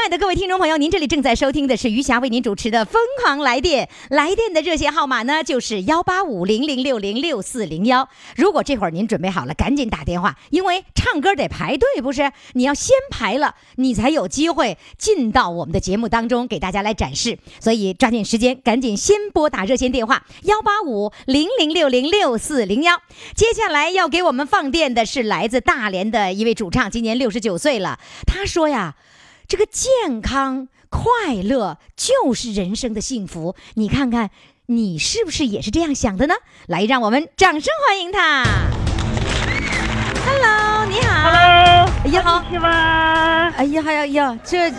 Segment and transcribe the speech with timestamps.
[0.00, 8.08] 亲爱的各位听众朋友，您这里正在收听的是余霞为您主持的《疯狂来电》，来电的热线号码呢就是幺八五零零六零六四零幺。
[8.34, 12.32] 如果这会儿您准备好了，赶紧打电话，因为唱歌得排队，不是？
[12.54, 17.38] 你要先排了，你才有机会进到我们的节目当中，给大家来展示。
[17.60, 23.02] 所以抓紧时间，赶紧先拨打热线电话幺八五零零六零六四零幺。
[23.36, 27.98] 接下来要给我们放电的是来自大连的一位主唱，今年六十九岁了。
[28.26, 28.94] 他说呀。
[29.50, 34.30] 这个健康快乐就是人生的幸福，你看看，
[34.66, 36.36] 你是不是也是这样想的呢？
[36.68, 38.44] 来，让我们掌声欢迎他。
[40.24, 41.30] Hello，你好。
[41.30, 42.44] Hello，哎呀好？
[43.56, 44.70] 哎呀，哎呀呀，这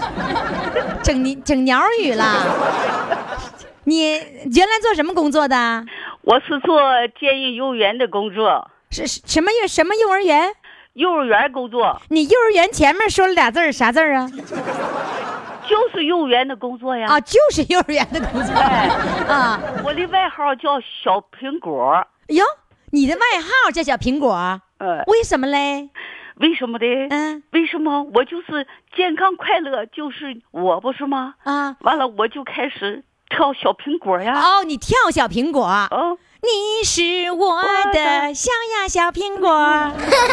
[1.04, 3.44] 整你整鸟语了。
[3.84, 5.84] 你原来做什么工作的？
[6.22, 6.80] 我是做
[7.20, 10.54] 监狱幼儿园的工作，是是什么幼什么幼儿园？
[10.94, 14.30] 幼儿园工作你幼儿园前面说了俩字儿，啥字儿啊？
[15.68, 17.08] 就是幼儿园的工作呀。
[17.08, 18.54] 啊，就是幼儿园的工作。
[18.54, 18.90] 哎
[19.28, 22.44] 啊，我的外号叫小苹果，哟，
[22.92, 25.90] 你的外号叫小苹果，呃，为什么嘞？
[26.36, 26.86] 为什么的？
[27.10, 31.36] 嗯为什么我就是健康快乐就是我不是吗？
[31.44, 34.38] 啊，完了我就开始跳小苹果呀。
[34.38, 37.62] 哦，你跳小苹果，哦，你是我
[37.94, 39.92] 的小呀小苹果，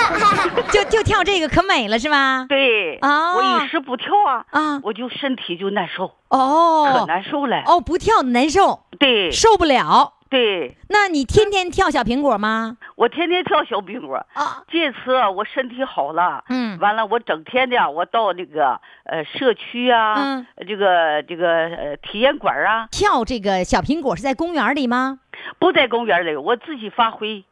[0.73, 2.47] 就就跳这个可美了是吧？
[2.49, 7.63] 对，哦我一时不跳啊，啊，我就身体就难受，哦可哦难受了。
[7.67, 10.15] 哦，不跳难受，对受不了。
[10.31, 12.77] 对，那你天天跳小苹果吗？
[12.97, 14.16] 我天天跳小苹果。
[14.34, 16.78] 啊，这次啊我身体好了，嗯。
[16.81, 20.47] 完了我整天的我到那个呃社区啊，嗯。
[20.66, 25.21] 这个这个呃体验馆啊，跳这个小苹果是在公园里吗？
[25.59, 27.45] 不在公园里，我自己发挥，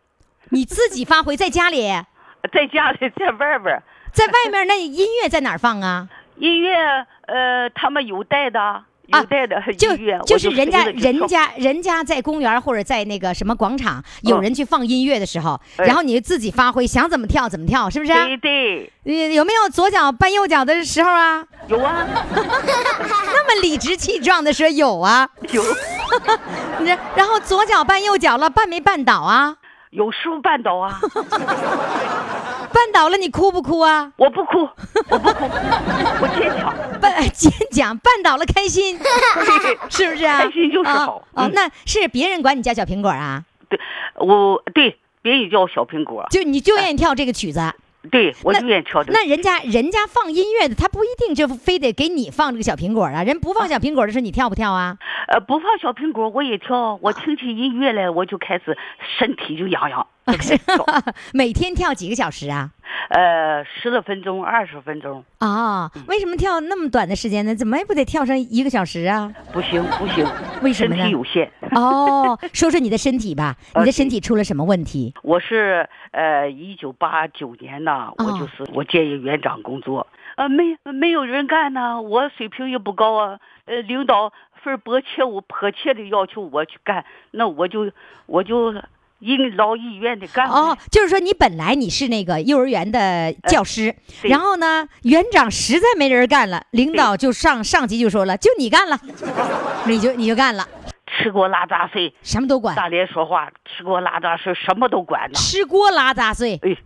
[0.51, 1.83] 你自己发挥，在家里，
[2.53, 3.83] 在家里在外边儿，
[4.13, 6.09] 在外面那音乐在哪儿放啊？
[6.37, 6.77] 音乐
[7.23, 14.43] 呃他们有带的，有带的就，就是人家人家人家在公园或者在那个什么广场，有嗯。
[14.43, 15.87] 人去放音乐的时候，哎。
[15.87, 18.13] 然后你就自己发挥，想怎么跳怎么跳，是不是？
[18.13, 18.93] 对对。
[19.05, 21.45] 呃有没有左脚绊右脚的时候啊？
[21.69, 22.07] 有啊。
[22.35, 25.63] 那么理直气壮的说有啊， 有。
[26.85, 29.57] 然然后左脚绊右脚了，绊没绊倒啊？
[29.91, 31.01] 有师傅绊倒啊，
[32.77, 34.13] 绊倒了你哭不哭啊？
[34.19, 34.69] 我不哭，
[35.09, 35.45] 我不哭，
[36.21, 38.99] 我坚强， 绊坚强，绊倒了开心，
[39.89, 40.43] 是不是啊？
[40.43, 43.43] 开心就是啊好哦，嗯那是别人管你叫小苹果啊？
[43.71, 43.81] 对
[44.17, 47.61] 我对别人叫我小苹果，就你就愿意跳这个曲子？
[48.13, 49.19] 对我就愿意跳这个。
[49.19, 53.25] 那人家人家放音乐的，他不一定就非得给你放这个小苹果啊。
[53.25, 54.97] 人不放小苹果的时候，你跳不跳啊？
[55.29, 58.79] 呃，不放小苹果我也跳，我听起音乐来我就开始
[59.19, 60.85] 身体就痒痒，就开始跳。
[61.33, 62.71] 每天跳几个小时啊？
[63.09, 67.55] 呃，十多分钟、二十分钟，啊、为什么跳那么短的时间呢？
[67.55, 69.33] 怎么也不得跳上一个小时啊？
[69.53, 71.51] 不行不行，身为什么呢体有限。
[71.73, 75.15] 哦，说说你的身体吧， 你的身体出了什么问题？
[75.23, 80.07] 我是呃，一九八九年呢，我哦就是我建议园长工作，
[80.37, 84.33] 呃，没没有人干呢，我水平也不高啊，呃，领导
[84.65, 87.93] 份迫切我迫切的要求我去干，那我就
[88.27, 88.75] 我就
[89.19, 90.55] 任劳医院的干部。
[90.55, 98.99] 哦，就是说你本来你是那个幼儿园的教师，对然后呢，园长实在没人干了，领导就上上级就说了，就你干了，
[99.87, 100.67] 你就你就干了，
[101.07, 105.35] 吃锅拉杂碎，什么都管，大连说话，吃锅拉杂碎，什么都管呢。
[105.35, 106.61] 吃锅拉杂碎。
[106.63, 106.77] 哎，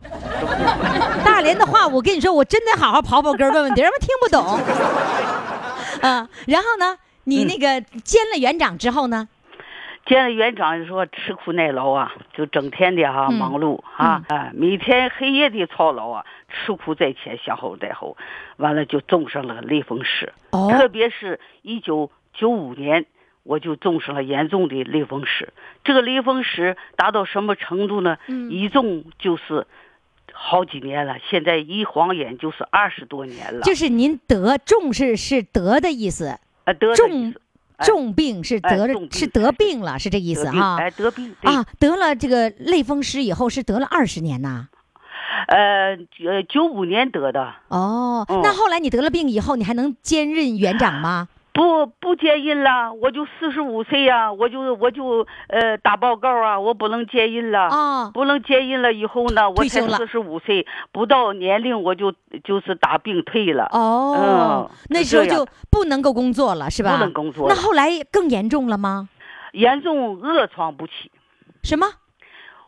[1.25, 4.61] 大连的话，我跟你说，我真得好好刨刨根儿问问题，人们听不懂。
[6.03, 9.29] 嗯，然后呢，你那个兼了园长之后呢？
[10.11, 18.17] 见了园长就说吃苦耐劳啊，就整天的哈、嗯忙碌啊，啊，每天黑夜的操劳啊，吃苦在前，想后在后，
[18.57, 20.33] 完了就种上了雷锋石。
[20.51, 23.07] 哦特别是一九九五年，
[23.45, 25.53] 我就种上了严重的类风湿。
[25.85, 28.19] 这个类风湿达到什么程度呢？
[28.27, 29.65] 嗯一种就是
[30.33, 33.61] 好几年了，现在一晃眼就是二十多年了。
[33.61, 37.43] 就是您得重视是得的意思，呃得的重意思哎
[37.85, 40.77] 重病是得了是得病了，是这意思哈。
[40.79, 44.69] 哎，得病啊，得了这个类风湿以后是得了二十年呐。
[45.47, 45.97] 呃
[46.27, 47.55] 呃九五年得的。
[47.69, 51.29] 哦，嗯那后来你得了病以后，你还能兼任园长吗？
[51.61, 57.69] 不不接任了，我就四十五岁呀、我就我就呃打报告啊，我不能接任了。
[57.69, 64.17] 哦，不能接任了以后呢，我才四十五岁，不到年龄我就就是打病退了，哦，
[64.71, 66.93] 嗯那时候就不能够工作了，是吧？
[66.93, 69.11] 不能工作了那后来更严重了吗？
[69.53, 71.13] 严重卧床不起。
[71.63, 71.87] 什么？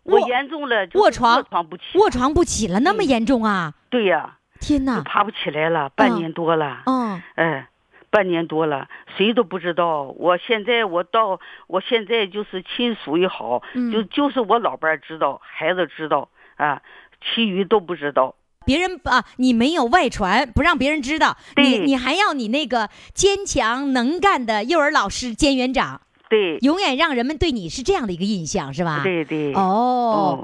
[0.02, 1.82] 我严重了，卧床卧床不起。
[1.94, 3.72] 卧床不起了，那么嗯严重啊？
[3.88, 4.98] 对呀、天哪！
[4.98, 6.82] 就爬不起来了，半嗯年多了。
[6.84, 7.68] 嗯，哎，
[8.12, 10.02] 半年多了，谁都不知道。
[10.02, 16.82] 我现在我到，我现在就是亲属也好，嗯就就是我老伴儿知道，孩子知道啊，
[17.24, 18.34] 其余都不知道。
[18.66, 29.00] 别人啊，你没有外传，不让别人知道，你对你还要你那个坚强能干的幼儿老师兼园长，对，永远让人们对你是这样的一个印象，是吧？。
[29.02, 29.54] 对对。
[29.54, 29.58] 哦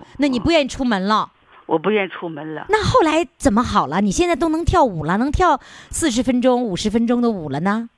[0.01, 1.31] 哦，那你不愿意出门了？
[1.69, 2.67] 我不愿意出门了。
[2.71, 4.01] 那后来怎么好了？
[4.01, 5.61] 你现在都能跳舞了，能跳
[5.91, 7.89] 四十分钟、五十分钟的舞了呢？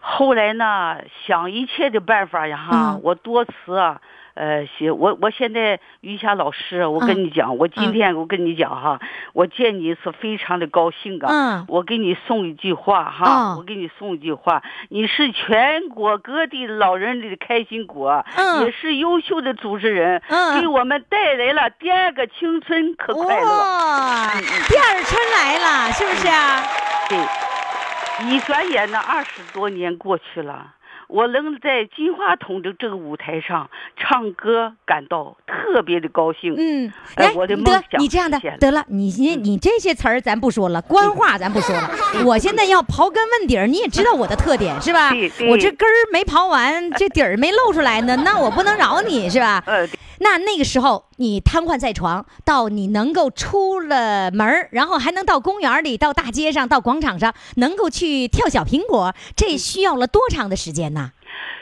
[0.00, 0.96] 后来呢，
[1.26, 4.00] 想一切的办法呀，哈，嗯我多次啊，
[4.34, 9.00] 呃，行我我现在于霞老师，我跟嗯你讲，我今嗯天我跟你讲哈，
[9.32, 11.28] 我见你是非常的高兴啊。
[11.30, 23.48] 嗯我给你送一句话哈，哦我给你送一句话，你是全国各地老人的开心果，嗯也是优秀的主持人，嗯给我们带来了第二个青春，可快乐。
[23.48, 24.30] 哇，
[24.68, 26.62] 第二春来了，是不是啊？
[27.08, 30.74] 对，一转眼呢，二十多年过去了，
[31.10, 36.54] 我能在金话筒的这个舞台上唱歌，感到特别的高兴。
[36.56, 41.90] 嗯，来，哎我的梦得想你这样的得了，你你你这些词儿咱不说了，官话咱不说了，
[42.24, 45.10] 我现在要刨根问底儿，你也知道我的特点是吧
[45.50, 49.62] 我这根儿没刨完，这底儿没露出来呢，那我不能饶你是吧？
[49.66, 49.86] 呃，
[50.20, 60.99] 那那个时候你瘫痪在床，到你能够出了门儿然后还能到公园里、到大街上、到广场上，能够去跳小苹果，这需要了多长的时间呢？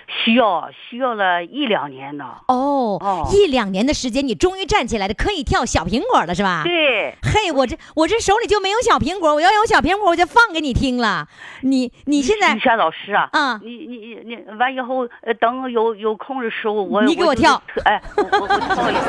[0.08, 2.25] 需要需要了一两年呢。
[2.49, 6.62] 哦，哦一两年的时间，你终于站起来了，可以跳小苹果了，是吧？
[6.64, 11.26] 对，嘿，我这我这手里就没有小苹果，我要有小苹果，我就放给你听了。
[11.62, 19.00] 你你现在于霞老师啊，嗯你你你你完以后，呃，等有有空的时候，我你给我跳特哎，我我我跳一个。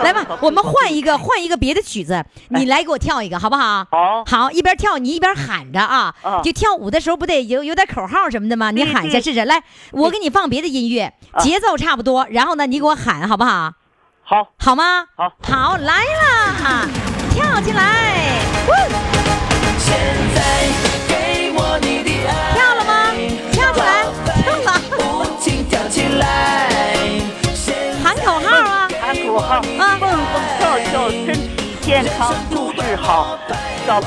[0.02, 3.86] 来吧，我们换一个换一个别的曲子，你来给我跳一个好不好？
[3.90, 8.70] 好好，一边跳你一边喊着啊，啊就跳舞的时候不得有有点口号什么的吗？
[8.70, 9.44] 你喊一下试试。
[9.44, 9.62] 来，
[9.92, 13.72] 我给你放别的音乐，啊节奏差不多，然后呢你给我喊好不好？
[14.22, 15.06] 好，好吗？
[15.16, 16.88] 好好，来啦哈，
[17.32, 18.40] 跳起来，
[19.78, 19.98] 现
[20.34, 20.38] 在
[21.08, 22.92] 给我你的爱，跳了吗？
[23.50, 24.06] 跳起来，
[24.44, 26.68] 跳了，不停跳起来。
[27.54, 28.88] 现喊口号啊！
[29.00, 33.36] 喊口号，啊蹦蹦跳跳，身体健康就是好。
[33.84, 34.00] 小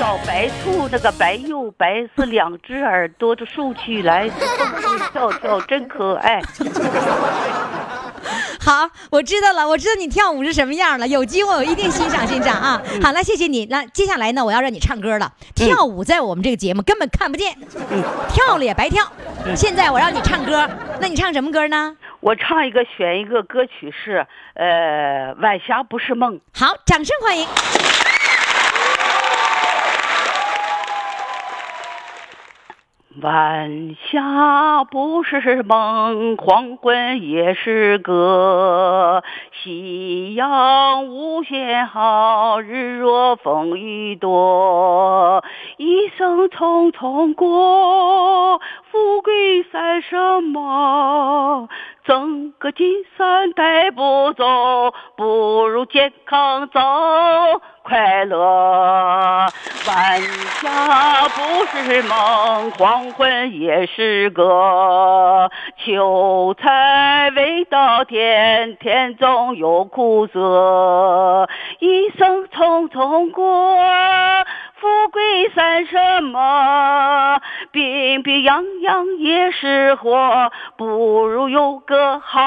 [0.00, 4.48] 小白兔那个白又白，是两只耳朵都竖起来，蹦
[4.80, 6.40] 蹦跳跳，真可爱。
[8.58, 11.06] 好，我知道了，我知道你跳舞是什么样了。
[11.06, 12.80] 有机会我一定欣赏欣赏啊。
[13.02, 13.66] 好，了谢谢你。
[13.66, 15.30] 那接下来呢，我要让你唱歌了。
[15.54, 17.54] 跳舞在我们这个节目根本看不见，
[18.30, 19.06] 跳了也白跳。
[19.54, 20.66] 现在我让你唱歌，
[20.98, 21.94] 那你唱什么歌呢？
[22.20, 26.40] 我唱一个，选一个歌曲是，呃，晚霞不是梦。
[26.54, 27.46] 好，掌声欢迎。
[33.18, 39.24] 晚霞不是梦，黄昏也是歌。
[39.52, 45.42] 夕阳无限好，日落风雨多。
[45.76, 48.60] 一生匆匆过，
[48.92, 51.68] 富贵算什么？
[52.04, 56.80] 整个金山带不走，不如健康走，
[57.82, 59.46] 快乐。
[59.86, 65.50] 晚霞不是梦，黄昏也是歌。
[65.84, 71.48] 秋菜未到田，田中有苦涩。
[71.80, 73.76] 一生匆匆过，
[74.80, 77.38] 富贵算什么？
[77.70, 82.40] 病病殃殃也是祸，不如有个好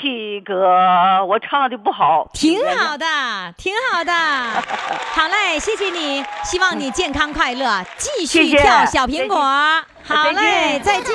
[0.00, 0.54] 体格
[1.26, 3.04] 我唱的不好，挺好的，
[3.58, 4.12] 挺好的。
[4.12, 9.36] 好嘞，谢谢你，希望你健康快乐，继续跳小苹果。
[9.36, 11.14] 好再嘞，见再见。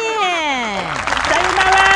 [1.30, 1.88] 加油，娜兰！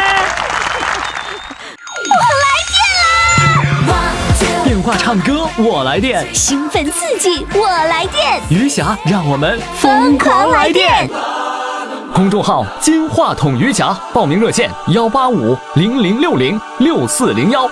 [4.81, 11.07] 电话唱歌我来电，兴奋刺激，我来电，余霞让我们疯狂来电！
[12.15, 17.69] 公众号“金话筒余霞”，报名热线：幺八五零零六零六四零幺。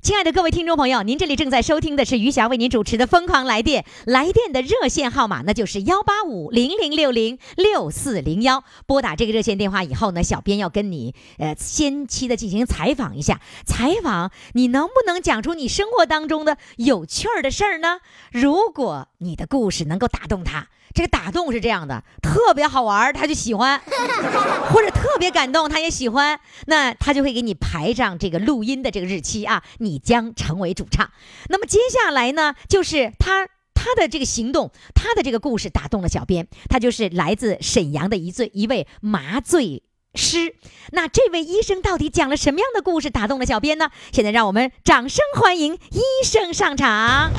[0.00, 8.62] 亲爱的各位听众朋友，您这里正在收听的是余霞为您主持的《疯狂来电》，来电的热线号码那就是幺八五零零六零六四零幺。
[8.86, 17.98] 拨打这个热线电话以后呢，小编要跟你呃先期的进行采访一下，采访你能不能讲出你生活当中的有趣儿的事儿呢？
[18.30, 23.80] 如果你的故事能够打动他，这个打动是这样的，特别好玩，他就喜欢。
[24.70, 31.10] 或者特别感动，他也喜欢，那他就会给你排上这个录音的这个日期啊，你将成为主唱。
[31.48, 39.82] 那么接下来呢，就是他他的这个行动，他的这个故事打动了小编，他就是来自沈阳的一罪一位麻醉。
[40.14, 40.56] 师，
[40.92, 43.90] 那这位医生到底讲了什么样的故事打动了小编呢？
[44.10, 47.30] 现在让我们掌声欢迎医生上场。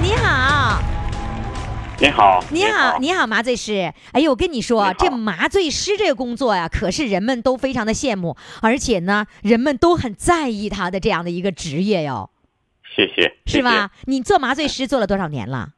[0.00, 0.80] 你好，
[2.00, 3.92] 你好，你好，你好，麻醉师。
[4.12, 12.30] 哎呦，我跟你说，你这麻醉师这个工作呀，可是人们都非常的羡慕，而且呢，人们都很在意他的这样的一个职业哟，
[12.94, 13.90] 谢谢，是吧？
[14.04, 15.70] 你做麻醉师做了多少年了？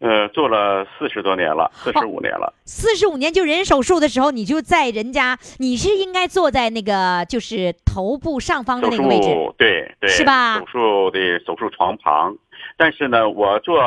[0.00, 2.52] 呃，做了四十多年了，四十五年了。
[2.64, 12.34] 四十五年，就人手术的时候，你就在人家，你是应该坐在那个就是头部上方的那个位置，术对对，是吧手术的手术床旁，
[12.80, 13.78] 但是呢，我做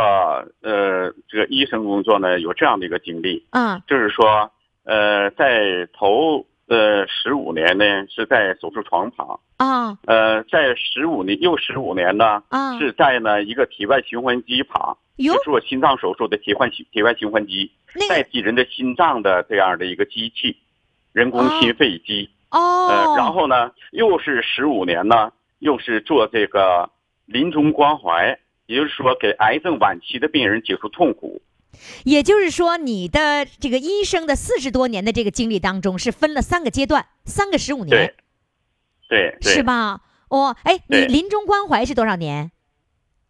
[0.61, 3.81] 呃这个医生工作呢，有这样的一个经历，嗯。
[3.87, 4.51] 就是说，
[4.83, 9.97] 呃，在头呃十五年呢是在手术床旁，啊。
[10.05, 14.95] 呃，在十五年又十五年呢啊，是在呢一个体外循环机旁，
[15.43, 17.71] 做心脏手术的体外体外循环机。
[17.95, 18.13] 那个。
[18.13, 20.55] 代替人的心脏的这样的一个机器，
[21.13, 22.29] 人工心肺机。
[22.51, 26.91] 哦，呃，然后呢，又是十五年呢，又是做这个
[27.25, 31.41] 临终关怀，也就是说给癌症晚期的病人解除痛苦。
[32.05, 38.13] 也就是说，你的这个医生的四十多年的这个经历当中，是分了三个阶段，三个十五年
[39.09, 39.63] 对，，对对，是？
[39.63, 40.01] 吧？
[40.29, 42.51] 哦，哎，你临终关怀是多少年？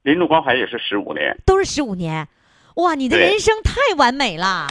[0.03, 1.37] 临终关怀也是十五年。
[1.45, 2.27] 都是十五年。
[2.75, 4.67] 哇，你的人生太完美了，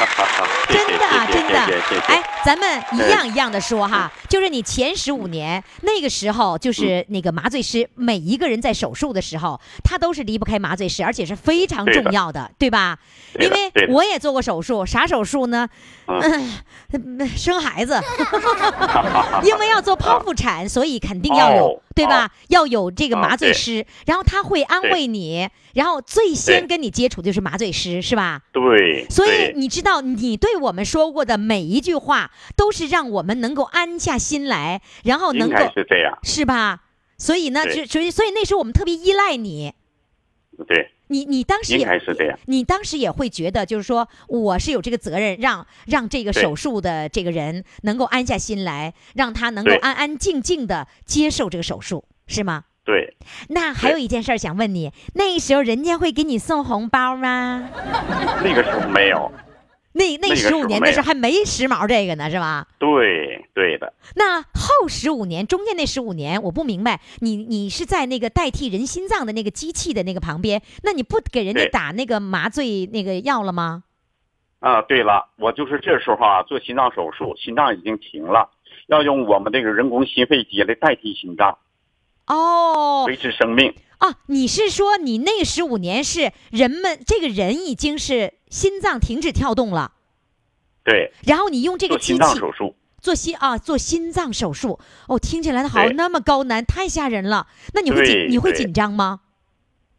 [0.68, 1.58] 真的啊真的。
[2.06, 12.98] 哎，咱们一样一样的说哈，就是你前十五年那个时候，嗯就是那个麻醉师，每一个人在手术的时候，他都是离不开麻醉师，而且是非常重要的，对吧？
[13.38, 15.68] 因为我也做过手术，啥手术呢？
[16.06, 16.60] 嗯
[16.92, 18.00] 嗯， 生孩子，
[19.44, 22.30] 因为要做剖腹产，所以肯定要有哦，对吧哦？
[22.48, 28.40] 要有这个麻醉对师，然后他会安慰你，然后最先跟你接触的就是麻醉师，是吧？
[28.52, 36.18] 对，所以你知道，你对我们说过的每一句话，都是让我们能够安下心来，然后能够该是这样。
[36.22, 36.84] 是吧？
[37.18, 39.74] 所以呢，就所以所以那时候我们特别依赖你，
[40.66, 42.38] 对，你你当时应也该是这样。
[42.46, 52.64] 你当时也会觉得，就是说我是有这个责任，让让这个手术的这个人能够安下心来，让他能够安安静静的接受这个手术，是吗？
[52.82, 53.14] 对，
[53.48, 57.68] 那还有一件事儿想问你，那时候人家会给你送红包吗？
[58.42, 59.30] 那个时候没有。
[59.92, 62.66] 那那那个十五年那时候还没时髦这个呢，是吧？
[62.78, 63.92] 对，对的。
[64.14, 73.82] 那后十五年，中间那十五年，我不明白，你你是在那个代替人心脏的那个机器的那个旁边，那你不给人家打那个麻醉那个药了吗？
[74.60, 78.50] 啊，对了，我就是这时候啊做心脏手术，心脏已经停了，
[78.86, 81.58] 要用我们这个人工心肺机来代替心脏，
[82.26, 83.74] 哦维持生命。
[84.00, 89.92] 哦，你是说你那十五年是人们这个人已经是心脏停止跳动了，
[90.82, 92.76] 对，然后你用这个机做心脏器手术。
[93.00, 94.78] 做心啊做心脏手术，
[95.08, 97.46] 哦，听起来好那么高难，太吓人了。
[97.72, 99.20] 那你会紧你会紧张吗？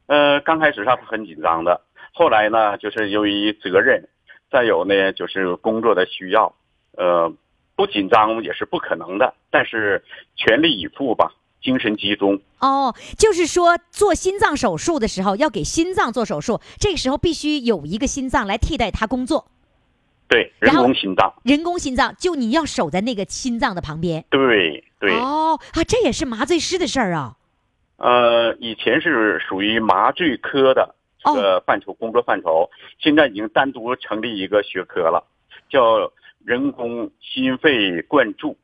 [0.05, 1.81] 呃，刚开始上是很紧张的，
[2.13, 4.07] 后来呢，就是由于责任，
[4.51, 6.53] 再有呢就是工作的需要，
[6.95, 7.33] 呃，
[7.75, 10.03] 不紧张也是不可能的，但是
[10.35, 12.41] 全力以赴吧，精神集中。
[12.59, 19.47] 哦，就是说做心脏手术的时候要给心脏做手术，这个时候必须有一个心脏来替代他工作，
[20.27, 21.33] 对，人工心脏。
[21.43, 24.23] 人工心脏就你要守在那个心脏的旁边。
[24.29, 27.35] 对对，哦啊，这也是麻醉师的事儿啊。
[27.97, 35.23] 呃，以前是属于麻醉科的这个范畴、工作范畴，现在已经单独成立一个学科了，
[35.69, 36.11] 叫
[36.43, 38.57] 人工心肺灌注。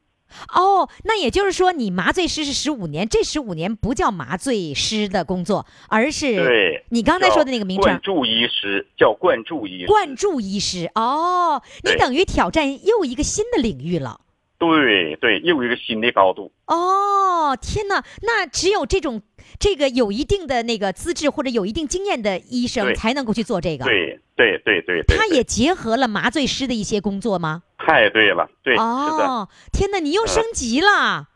[0.53, 9.87] 哦，那也就是说，你麻醉师是十五年，这十五年不叫麻醉师的工作，而是对，你刚才说的那个名称叫灌注医师叫灌注医师。
[9.87, 10.89] 灌注医师。
[10.95, 14.21] 哦，你等于挑战又一个新的领域了。
[14.59, 16.51] 对对，又一个新的高度。
[16.65, 18.03] 哦，天哪！
[18.23, 19.21] 那只有这种
[19.59, 23.85] 这个有一定的那个资质或者有一定经验的医生才能够去做这个。
[23.85, 27.61] 对对对，对他也结合了麻醉师的一些工作吗？
[27.87, 29.99] 太对了，对，是的，哦，天哪！
[29.99, 31.27] 你又升级了。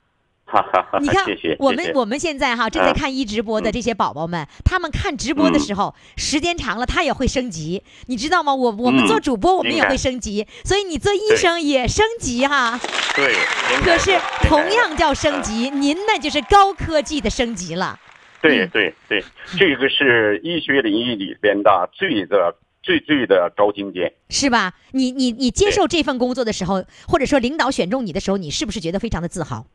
[0.43, 0.99] 哈哈哈。
[0.99, 1.25] 你看
[1.59, 8.53] 我们我们现在哈正在嗯看一直播的这些宝宝们，他们看直播的时候，时间长了他也会升级，你知道吗？
[8.53, 12.77] 我我们嗯做主播我们也会升级，所以你做医生也升级哈。
[13.15, 13.33] 对，
[13.85, 17.97] 可是同样叫升嗯级，您那就是高科技的升级了。
[18.41, 19.23] 对嗯对对，
[19.57, 24.13] 这个是医学领域里边的最的最最的高精尖。
[24.29, 24.73] 是吧？
[24.91, 29.65] 你你你接受这份工作的时候，或者说领导选中你的时候，你是不是觉得非常的自豪？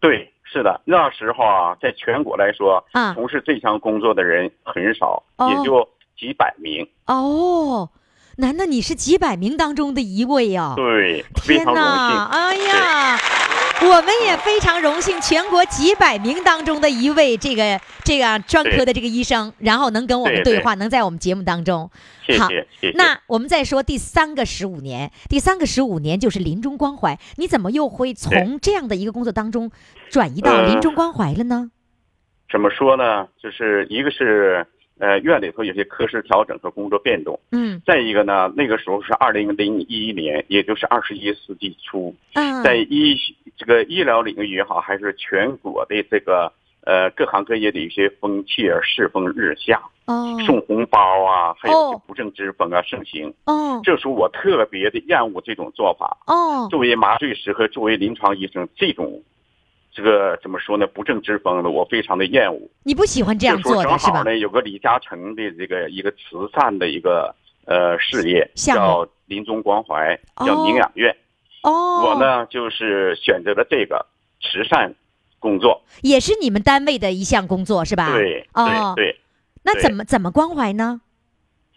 [0.00, 5.88] 对，是的，那时候啊，在全国来说，啊从事这项工作的人很少，哦也就
[6.18, 6.86] 几百名。
[7.06, 7.88] 哦，
[8.36, 12.38] 难道你是几百名当中的一位呀、对，非天常荣呐，幸。
[12.38, 13.18] 哎呀，
[13.82, 21.90] 我们也非常荣幸，全国几百名当中的一位这个这个专科的这个医生，然后能跟我们对对对话，能在我们节目当中。
[22.38, 22.96] 好谢谢谢谢。
[22.96, 29.70] 那我们再说第三个十五年，第三个十五年就是临终关怀，你怎么又会从这样的一个工作当中
[30.10, 31.70] 转移到呃临终关怀了呢？
[32.50, 33.28] 怎么说呢？
[33.40, 34.66] 就是一个是
[34.98, 43.16] 呃院里头有些科室调整和工作变动，嗯再一个呢，那个时候是二零零一年，也就是二十一世纪初，嗯，在医
[43.56, 46.52] 这个医疗领域也好，还是全国的这个
[46.84, 53.32] 呃各行各业的一些风气啊世风日下，哦送红包啊，还有哦不正之风啊盛行。
[53.44, 56.16] 哦这时候我特别的厌恶这种做法。
[56.26, 59.22] 哦作为麻醉师和作为临床医生，这种
[59.96, 60.86] 这个怎么说呢？
[60.86, 62.60] 不正之风的，我非常的厌恶。
[62.82, 63.96] 你不喜欢这样做的是吧？
[63.96, 67.34] 正好呢，有个李嘉诚的这个一个慈善的一个
[67.64, 71.16] 呃事业，叫临终关怀，叫哦宁养院。
[71.62, 74.04] 哦，我呢就是选择了这个
[74.42, 74.94] 慈善
[75.38, 75.82] 工作。
[76.02, 78.12] 也是你们单位的一项工作是吧？
[78.12, 79.20] 对哦对，对，
[79.62, 81.00] 那怎么怎么关怀呢？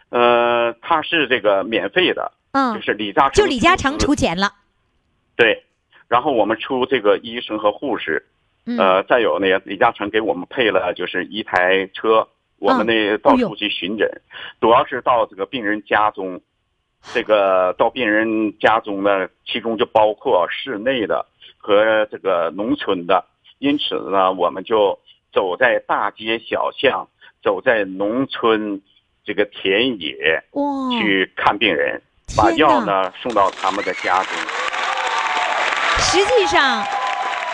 [0.09, 4.51] 呃，他是这个免费的，嗯就嗯，是李嘉诚就李嘉诚出钱了。
[5.37, 5.63] 对，
[6.09, 8.25] 然后我们出这个医生和护士，
[8.65, 14.09] 嗯，呃，再有呢，李嘉诚给我们配了就是一台车，我们呢到处去巡诊，
[14.59, 16.41] 主要是到这个病人家中，
[17.13, 21.27] 这个到病人家中呢，其中就包括室内的
[21.59, 23.23] 和这个农村的，
[23.59, 24.97] 因此呢，我们就
[25.31, 27.07] 走在大街小巷，
[27.43, 28.81] 走在农村
[29.23, 32.01] 这个田野哇，去看病人，
[32.35, 34.58] 把药呢送到他们的家中。
[36.01, 36.85] 实际上，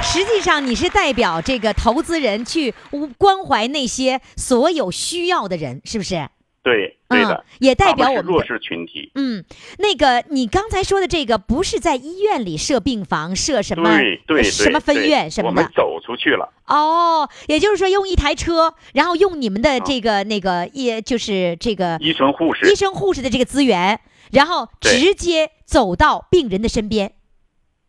[0.02, 2.74] 实际上你是代表这个投资人去
[3.18, 6.30] 关怀那些所有需要的人，是不是？
[6.64, 9.12] 对，对的，嗯，也代表我们弱势群体。
[9.14, 9.44] 嗯，
[9.78, 16.52] 那个你刚才说的这个，不是在医院里设病房、设什么对对对，什么分院什么的我们走出去了。
[16.66, 24.00] 哦，也就是说用一台车，然后用你们啊的这个、那个，也就是这个医生护士医生护士的这个资源，
[24.32, 27.14] 然后直接走到病人的身边。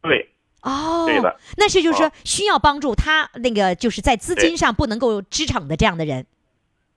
[0.03, 0.31] 对
[0.67, 6.27] 哦，对的，那是就是说哦需要帮助他那个就是在资金上不能够支撑的这样的人。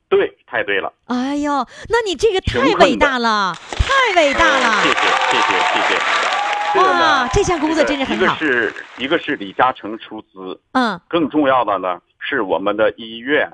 [0.09, 0.91] 对，太对了。
[1.05, 4.81] 哎呦，那你这个太伟大了，太伟大呃了！
[4.81, 6.79] 谢谢谢谢谢谢。
[6.79, 13.51] 哇，这项工作真是很好一个是一个是李嘉诚出资，嗯更重要的呢是我们的医院，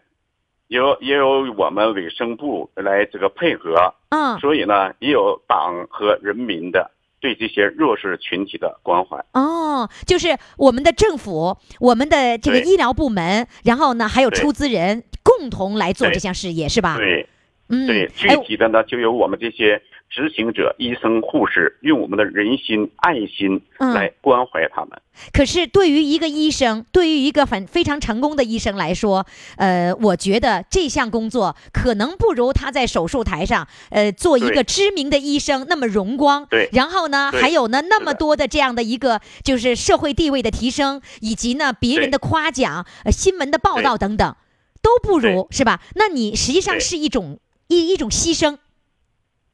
[0.67, 6.89] 也有也有我们卫生部来这个配合，嗯所以呢也有党和人民的
[7.26, 9.18] 对这些弱势群体的关怀。
[9.34, 16.98] 哦，就是我们的政府，我们的这个医疗部门，然后呢还有出资人共同来做这项事业，是吧？
[16.98, 17.28] 对。
[17.68, 19.82] 嗯，对，具哎，体的呢，就由我们这些
[20.15, 24.97] 执行者、医生、护士，用我们的人心、爱心嗯来关怀他们。
[25.34, 29.25] 可是对于一个医生，对于一个很非常成功的医生来说，
[29.58, 36.45] 呃，我觉得这项工作可能不如他在手术台上，呃，做一个知名的医生那么荣光。
[36.45, 44.36] 对然后呢，还有呢那么多的这样的一个就是社会地位的提升，以及呢别人的夸奖、呃新闻的报道等等，
[44.82, 45.82] 都不如是吧？
[45.95, 48.58] 那你实际上是一种一一种牺牲。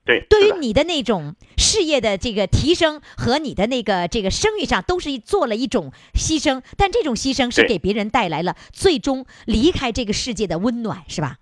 [0.03, 11.37] 对，对于你的那种事业的这个提升和你的那个这个声誉上，都是做了一种牺牲，但这种牺牲是给别人带来了最终离开这个世界的温暖，是吧？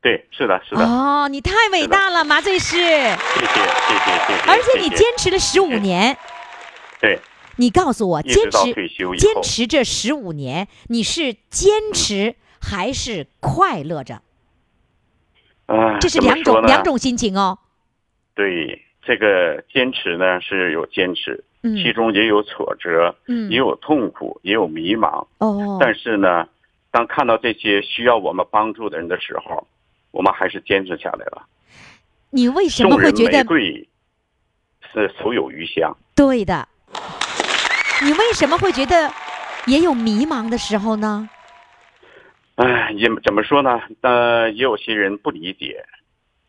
[0.00, 4.50] 对，是的，是的，哦，你太伟大了，麻醉师，谢谢，谢谢，谢谢。
[4.50, 6.16] 而且你坚持了十五年，
[7.00, 7.18] 对，
[7.56, 8.72] 你告诉我，坚持
[9.16, 14.22] 坚持这十五年，你是坚持还是快乐着？
[15.66, 17.58] 啊，这是两种两种心情哦。
[18.34, 25.26] 对，这个坚持呢是有坚持，嗯其中也有挫折，嗯也有痛苦，也有迷茫。
[25.38, 26.48] 哦，但是呢，
[26.90, 29.66] 当看到这些需要我们帮助的人的时候，
[30.10, 31.46] 我们还是坚持下来了。
[32.30, 33.44] 你为什么会觉得
[34.92, 35.96] 是手有余香。
[36.16, 36.68] 对的？
[38.02, 39.10] 你为什么会觉得
[39.66, 41.28] 也有迷茫的时候呢？
[42.56, 43.80] 哎，也怎么说呢？
[44.02, 45.84] 呃，也有些人不理解，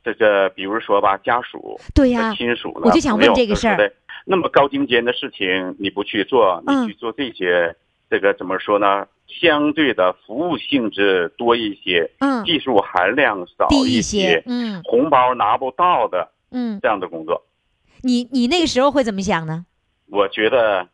[0.06, 3.92] 这个比如说吧，家属、对呀亲属呢，我就想问这个事儿
[4.24, 7.76] 那么高精尖的事情你不去做，嗯你去做这些，
[8.08, 9.08] 这个怎么说呢？
[9.28, 17.44] 相对的服务性质多一些，嗯，技术含量少一些些，，嗯红包拿不到的嗯，这样的工作，
[18.04, 19.66] 你你那个时候会怎么想呢？
[20.08, 20.88] 我觉得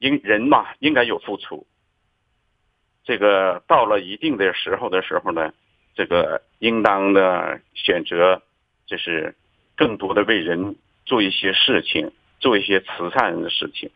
[0.00, 1.64] 应人嘛应该有付出。
[3.04, 5.52] 这个到了一定的时候的时候呢，
[5.94, 8.42] 这个应当的选择
[8.86, 9.34] 就是
[9.76, 10.76] 更多的为人
[11.06, 13.90] 做一些事情，做一些慈善的事情。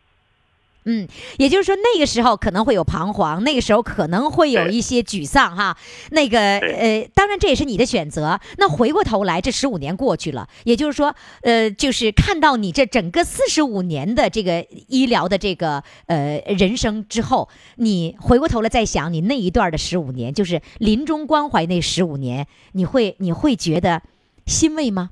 [0.84, 5.76] 嗯，也就是说那个时候可能会有彷徨，那个时候可能会有一些沮丧哈。
[6.12, 8.40] 那个呃，当然这也是你的选择。
[8.56, 24.00] 那回过头来，这十五年过去了，也就是说，呃，就是看到你这整个四十五年的这个医疗的这个呃人生之后，你回过头来再想你那一段的十五年，就是临终关怀那十五年，你会你会觉得
[24.46, 25.10] 欣慰吗？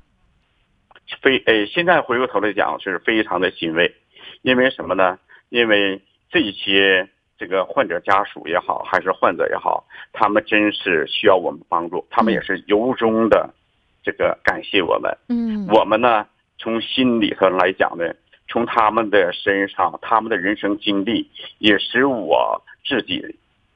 [1.21, 3.93] 非呃，现在回过头来讲是非常的欣慰，
[4.41, 5.19] 因为什么呢？
[5.49, 7.07] 因为这些
[7.37, 13.53] 这个患者家属也好，还是患者也好，他们真是需要我们帮助，他们也是由衷的
[14.03, 15.15] 这个感谢我们。
[15.29, 16.25] 嗯，我们呢，
[16.57, 18.13] 从心里头来讲呢，
[18.47, 21.29] 从他们的身上，他们的人生经历，
[21.59, 23.23] 也使我自己，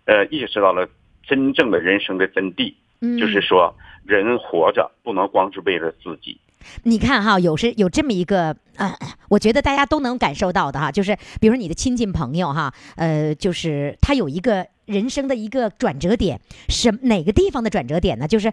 [0.06, 0.88] 呃，意识到了
[1.24, 3.74] 真正的人生的真谛，嗯就是说，
[4.06, 6.40] 人活着不能光是为了自己。
[6.84, 8.96] 你看哈，有时有这么一个，呃，
[9.30, 18.28] 我觉得大家都能感受到的哈，就是比如说你的亲戚朋友哈，呃，就是他有一个人生的一个转折点，什哪个地方的转折点呢？
[18.28, 18.52] 就是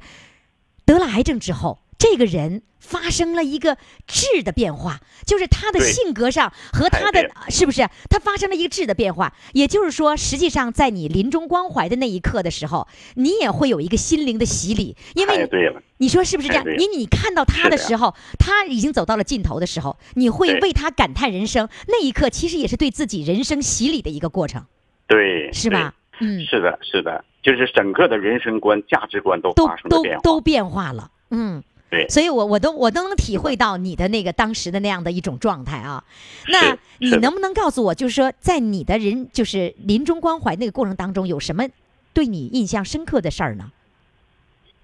[0.84, 9.34] 得了癌症之后，这个人发生了一个质的变化，就是他的性格上和他的是不是他发生了一个质的变化？
[9.52, 21.68] 也就是说，实际上在你临终关怀的那一刻的时候，你也会有一个心灵的洗礼，因为太对了，你说是不是这样因为你看到他的时候，他已经走到了尽头的时候，你会为他感叹人生。
[21.88, 24.64] 那一刻，其实也是对自己人生洗礼的一个过程，
[25.08, 25.94] 对，是吧？
[26.20, 30.22] 嗯？，是的，是的，就是整个的人生观、价值观都都发生了都变化。
[30.22, 31.62] 都变化了，嗯。
[31.90, 36.04] 对所以我我都我都能体会到你的那个当时的那样的一种状态啊。
[36.48, 41.66] 那你能不能告诉我，就是说，在你的人就是临终关怀那个过程当中，有什么
[42.12, 43.70] 对你印象深刻的事儿呢？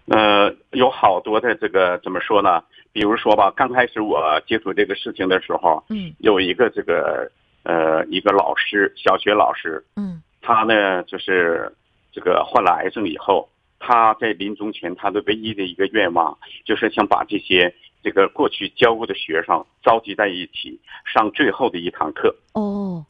[0.07, 2.62] 呃，有好多的这个怎么说呢？
[2.93, 7.31] 比如说吧，刚开始我接触这个事情的时候，嗯有一个这个
[7.64, 11.73] 呃一个老师，小学老师，嗯他呢就是
[12.12, 13.49] 这个患了癌症以后，
[13.87, 23.05] 他在临终前他的唯一的一个愿望就是想把这些这个过去教过的学生召集在一起，上最后的一堂课，哦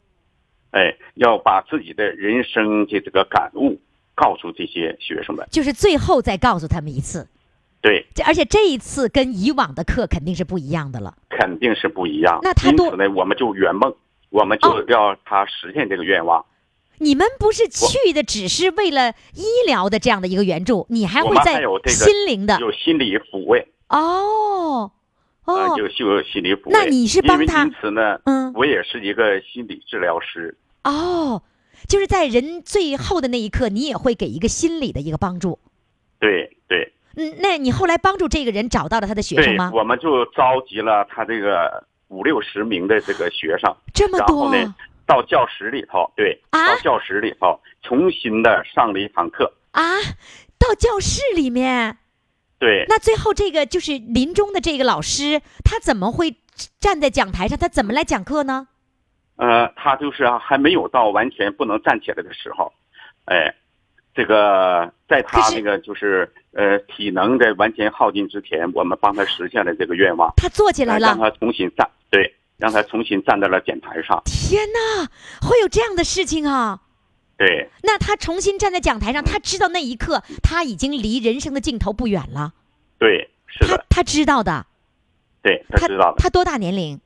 [0.71, 3.79] 哎，要把自己的人生的这个感悟
[4.13, 5.47] 告诉这些学生们。
[5.49, 7.25] 就是最后再告诉他们一次。
[7.81, 11.15] 对，这而且这一次跟以往的课肯定是不一样的了。
[11.29, 12.39] 肯定是不一样。
[12.41, 13.95] 那他多因此呢，我们就圆梦，
[14.29, 16.45] 我们哦就要他实现这个愿望。
[16.99, 24.91] 你们不是去的只是为了医疗的这样的一个援助，你还会在心灵的有心理抚慰哦
[25.43, 26.71] 啊，哦，有就有心理抚慰。
[26.71, 30.57] 那你是帮他因此呢，嗯我也是一个心理治疗师。
[30.83, 31.41] 哦，
[31.87, 35.59] 就是在人最后的那一刻，你也会给一个心理的一个帮助。
[36.19, 39.71] 对对嗯，那你后来帮助这个人找到了他的学生吗，？
[39.73, 49.53] 我们就召集了他这个五六十名的这个学生，这么多然后呢，到教室里头，对，啊到教室里头重新的上了一堂课。
[49.71, 49.81] 啊，
[50.57, 51.97] 到教室里面，
[52.57, 56.35] 对，那最后这个就是临终的这个老师，他怎么会
[56.79, 57.57] 站在讲台上？
[57.57, 58.67] 他怎么来讲课呢？
[59.35, 62.71] 呃，他就是还没有到完全不能站起来的时候，
[63.25, 63.53] 哎，
[64.13, 71.09] 这个在他那个就是呃体能的完全耗尽之前，我们帮他实现了这个愿望，他坐起来了。
[71.09, 75.05] 呃让他重新站，对，让他重新站在了讲台上，天哪，
[75.47, 76.81] 会有这样的事情啊！
[77.37, 82.53] 对那他重新站在讲台上，他知道那一刻他已经离人生的尽头不远了。
[82.97, 84.65] 对，是的，他他知道的，
[85.41, 86.99] 对，他他知道的，他多大年龄？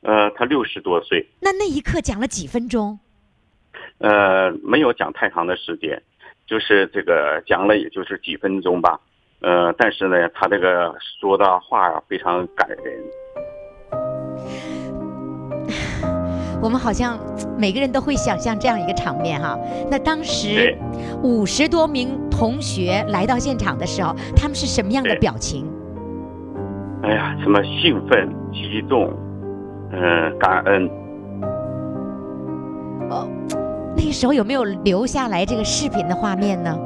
[0.00, 2.98] 呃，他六十多岁，那那一刻讲了几分钟？
[3.98, 6.02] 呃，没有讲太长的时间，
[6.46, 8.98] 就是这个讲了也就是几分钟吧。
[9.40, 13.04] 呃，但是呢，他这个说的话啊非常感人。
[16.66, 17.16] 我们好像
[17.56, 19.56] 每个人都会想象这样一个场面哈。
[19.88, 20.78] 那当时对
[21.22, 25.64] 五十多名同学来到现场的时候，他们是什么样的表情？
[27.04, 29.08] 哎呀，什么兴奋、激动，
[29.92, 30.90] 嗯、感恩。
[33.10, 33.28] 哦，
[33.96, 36.76] 那个时候有没有留下来这个视频的画面呢？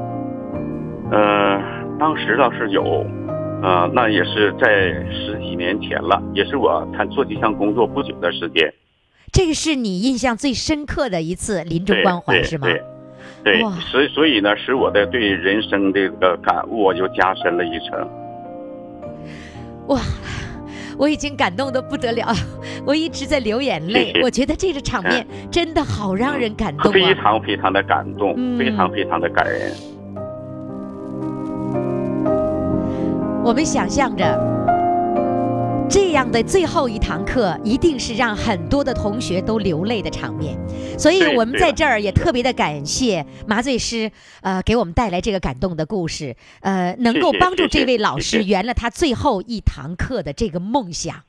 [1.10, 1.58] 呃，
[1.98, 2.82] 当时倒是有，
[3.62, 4.68] 呃，那也是在
[5.10, 8.70] 十几年前了，也是我才做这项工作不久的时间。
[9.32, 12.66] 这个是你印象最深刻的一次临终关怀是吗？
[12.66, 12.82] 对，
[13.44, 18.08] 对哇，所以所以呢，使我的对人生这个感悟又加深了一层。
[19.86, 20.00] 哇，
[20.98, 22.34] 我已经感动的不得了，
[22.84, 24.06] 我一直在流眼泪。
[24.06, 27.14] 谢谢我觉得这个场面真的好让人感动非啊！
[27.22, 29.72] 常非常的感动，嗯非常非常的感人。
[33.44, 34.59] 我们想象着。
[35.90, 40.56] 这样的最后一堂课，一定是让很多的同学都流泪的场面，
[40.96, 44.08] 所以我们在这儿也特别的感谢麻醉师，
[44.40, 51.24] 呃，给我们带来这个感动的故事，呃，能够帮助这位老师圆了他最后一堂课的这个梦想。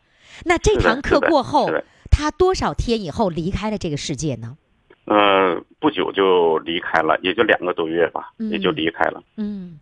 [0.45, 1.71] 那这堂课过后，
[2.11, 4.57] 他多少天以后离开了这个世界呢？
[5.05, 9.23] 呃，不久就离开了，也就两个多月吧，嗯也就离开了。
[9.37, 9.79] 嗯，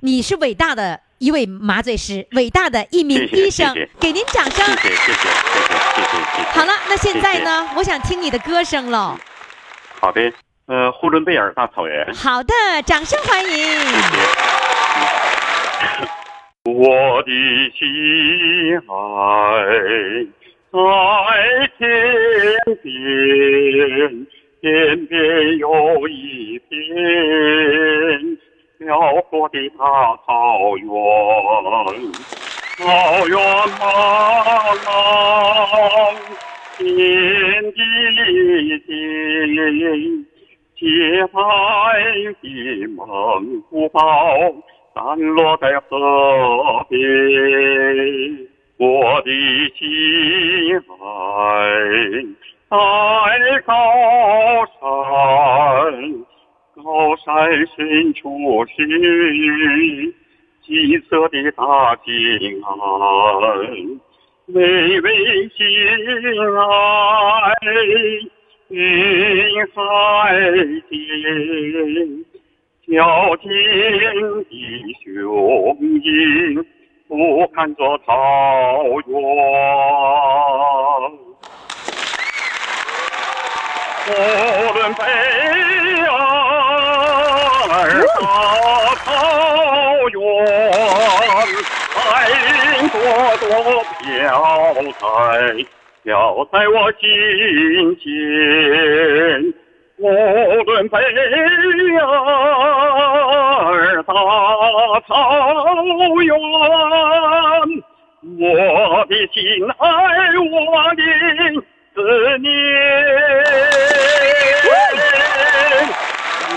[0.00, 4.66] 你是伟大的一位麻醉师，伟大的一名医生谢谢，给您掌声。
[4.76, 5.62] 谢谢谢谢谢谢
[5.94, 6.58] 谢谢谢谢。
[6.58, 7.68] 好了，那现在呢？
[7.76, 9.16] 我想听你的歌声喽。
[10.00, 10.32] 好的，
[10.66, 12.06] 呃，呼伦贝尔大草原。
[12.14, 12.52] 好的，
[12.84, 13.50] 掌声欢迎。
[16.64, 17.30] 我的
[17.78, 18.82] 心爱
[20.72, 20.76] 在
[21.78, 21.86] 天
[22.82, 24.26] 边，
[24.60, 26.55] 天边有一
[62.06, 62.20] ที่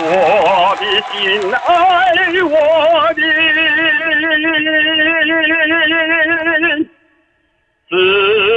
[0.01, 1.17] 我的心
[1.53, 1.67] 爱
[2.43, 3.21] 我的
[7.89, 8.48] 思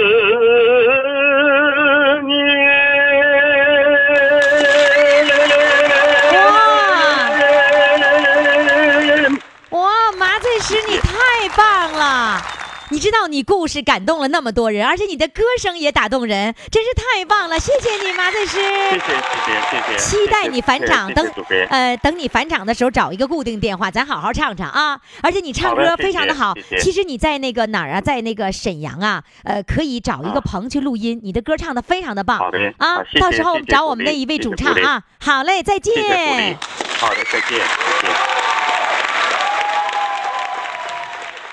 [13.03, 17.59] 知道你故事感动了那么多人，而且你的歌声也打动人，真是太棒了！
[17.59, 18.61] 谢谢你，麻醉师。
[18.61, 19.99] 谢谢谢谢谢谢。
[19.99, 21.29] 期待你返场，等。
[21.69, 25.01] 呃等你返场的时候找一个固定电话，咱好好唱唱啊！
[25.21, 35.93] 而且你唱歌非常的好谢谢，其实你在那个哪儿啊，在那个沈阳啊，呃，可以找一个啊棚去录音，你的歌唱的非常的棒好的啊到时候找我们那一位主唱啊，好嘞，再见。
[35.93, 36.57] 谢谢。
[37.01, 38.32] 好的，再见，谢谢。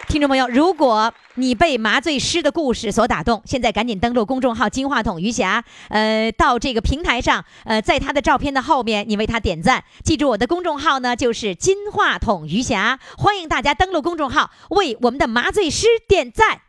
[0.10, 9.84] 听众朋友，如果你被麻醉师的故事所打动，现在赶紧登录公众号“金话筒余霞”，呃，到这个平台上，呃，在他的照片的后面，你为他点赞。
[10.04, 16.62] 记住我的公众号呢，就是“金话筒余霞”，欢迎大家登录公众号，为我们的麻醉师点赞。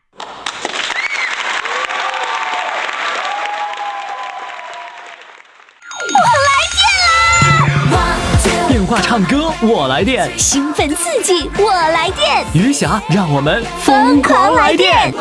[8.70, 15.12] 电话唱歌我来电，兴奋刺激，我来电，余霞让我们疯狂来电！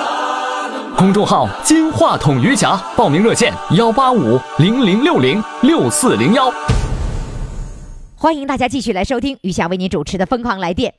[0.95, 6.53] 公众号“金话筒余霞”，报名热线：幺八五零零六零六四零幺。
[8.15, 10.93] 欢迎大家继续来收听余霞为您主持的《疯狂来电》。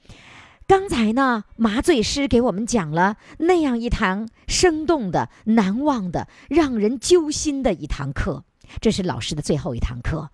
[0.67, 8.43] 刚才呢，麻醉师给我们讲了那样一堂生动的、难忘的、让人揪心的一堂课，
[8.81, 10.31] 这是老师的最后一堂课。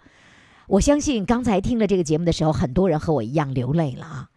[0.68, 4.28] 我相信刚才听了这个节目的时候，很多人和我一样流泪了啊。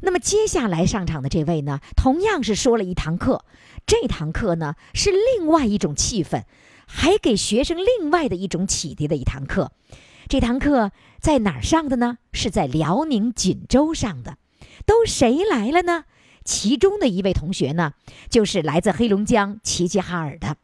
[0.00, 3.44] 那么接下来上场的这位呢，同样是说了一堂课，
[3.86, 6.44] 这堂课呢是另外一种气氛，
[6.86, 9.72] 还给学生另外的一种启迪的一堂课。
[10.28, 12.18] 这堂课在哪儿上的呢？
[12.32, 14.36] 是在辽宁锦州上的。
[14.84, 16.04] 都谁来了呢？
[16.44, 17.94] 其中的一位同学呢，
[18.30, 20.56] 就是来自黑龙江齐齐哈尔的。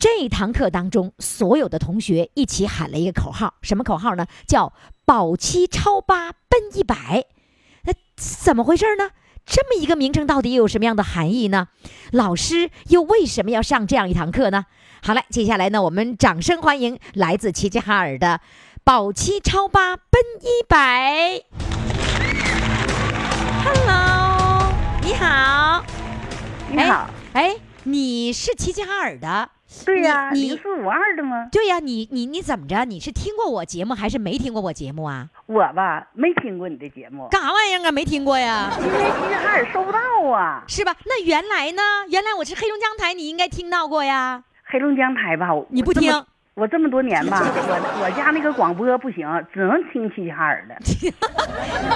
[0.00, 4.26] 这堂课当中，所有的同学一起喊了一个口号，什么口号呢？
[4.46, 4.72] 叫
[5.04, 7.26] “保七超八奔一百”。
[7.84, 9.10] 那怎么回事呢？
[9.44, 11.68] 这么一个名称到底有什么样的含义呢？
[12.12, 14.64] 老师又为什么要上这样一堂课呢？
[15.02, 18.40] 好了，接下来呢，我们掌声欢迎来自齐齐哈尔的
[18.82, 21.42] “保七超八奔一百”。
[23.62, 25.84] Hello，你好，
[26.70, 29.50] 你好，哎，你是齐齐哈尔的？
[29.86, 31.48] 对呀，你零四五二的吗？
[31.52, 32.84] 对呀，你你你怎么着？
[32.84, 35.28] 你是听过我节目还是没听过我节目啊？
[35.46, 37.92] 我吧，没听过你的节目，干啥玩意儿啊？
[37.92, 38.70] 没听过呀？
[38.78, 39.98] 因为齐齐哈尔收不到
[40.30, 40.64] 啊。
[40.66, 40.94] 是吧？
[41.06, 41.82] 那原来呢？
[42.08, 44.42] 原来我是黑龙江台，你应该听到过呀。
[44.64, 46.12] 黑龙江台吧，你不听
[46.54, 46.90] 我这么？
[46.90, 50.74] 多年吧，我我家那个广播不行，只能听齐齐哈尔的。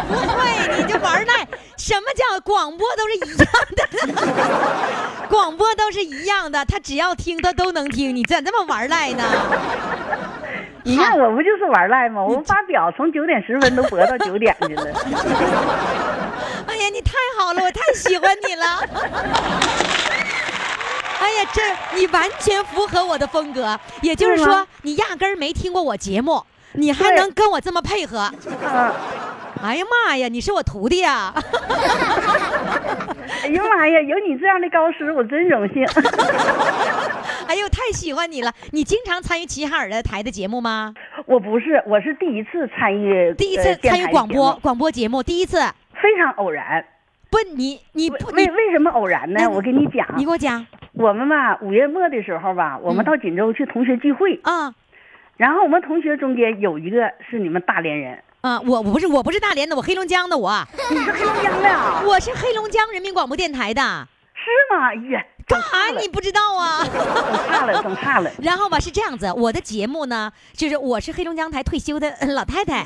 [0.08, 1.46] 不会，你就玩赖。
[1.76, 3.82] 什么叫广播都是一样的？
[5.28, 9.24] 广播都是一样的，他只要听他都能听，你咋这么玩赖呢？
[10.84, 12.22] 你看我不就是玩赖吗？
[12.22, 14.86] 我把表从九点十分都播到九点去了。
[16.68, 18.64] 哎呀，你太好了，我太喜欢你了。
[21.24, 21.62] 哎呀，这
[21.98, 28.18] 你完全符合我的风格，也就是说是，你压根儿没听过我节目，你还能跟我这么配合。
[28.18, 28.92] 啊，
[29.62, 31.34] 哎呀妈呀，你是我徒弟啊！
[33.42, 35.82] 哎呦妈呀，有你这样的高师，我真荣幸。
[37.48, 38.52] 哎呦，太喜欢你了！
[38.72, 40.92] 你经常参与齐哈尔的台的节目吗？
[41.24, 45.58] 我不是，我是第一次参与，第一次参与广播广播节目，第一次。
[46.02, 46.84] 非常偶然。
[47.34, 49.48] 不，你你不为为什么偶然呢？
[49.50, 54.72] 我跟你讲，你给我讲我们吧，五月末的时候吧，我们嗯到锦州去同学聚会，啊
[55.36, 58.60] 然后我们同学中间有一个是你们大连人，啊！
[58.60, 60.52] 我我不是我不是大连的，我黑龙江的我，
[60.92, 62.02] 你是黑龙江的啊？
[62.06, 63.82] 我是黑龙江人民广播电台的。
[64.36, 64.88] 是吗？
[64.90, 66.84] 哎呀，干整差了啥你不知道啊？
[66.84, 66.94] 整
[67.48, 72.80] 差了，整差了然后吧是这样子，我的节目呢，就是我是黑龙江台退休的呃老太太，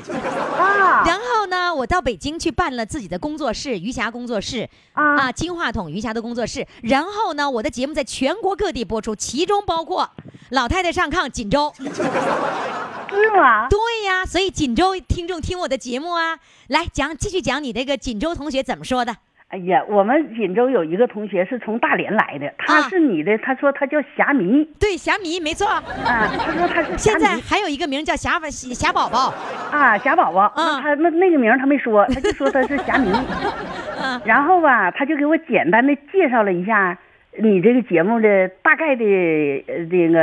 [0.57, 1.03] 啊！
[1.05, 6.67] 然后呢，我到北京去办了自己的工作室，余霞工作室啊啊，金话筒余霞的工作室。
[6.83, 10.09] 然后呢，我的节目在全国各地播出，其中包括
[10.49, 11.73] 老太太上炕锦州。
[11.77, 13.67] 是吗？
[13.69, 19.15] 对呀，所以锦州听众听我的节目啊，来讲继续讲你那个锦州同学怎么说的。
[19.49, 28.39] 哎呀，我们锦州有一个同学是从大连来的，他啊是你的，他说他叫霞迷对，霞迷没错，啊，他说他是霞现在还有一个名叫霞
[28.75, 29.33] 霞宝宝。
[29.71, 33.11] 啊，霞宝宝，那他那那个名他没说，他就说他是霞迷。
[34.01, 36.97] 嗯然后吧，他就给我简单的介绍了一下
[37.37, 40.19] 你这个节目的大概的那这个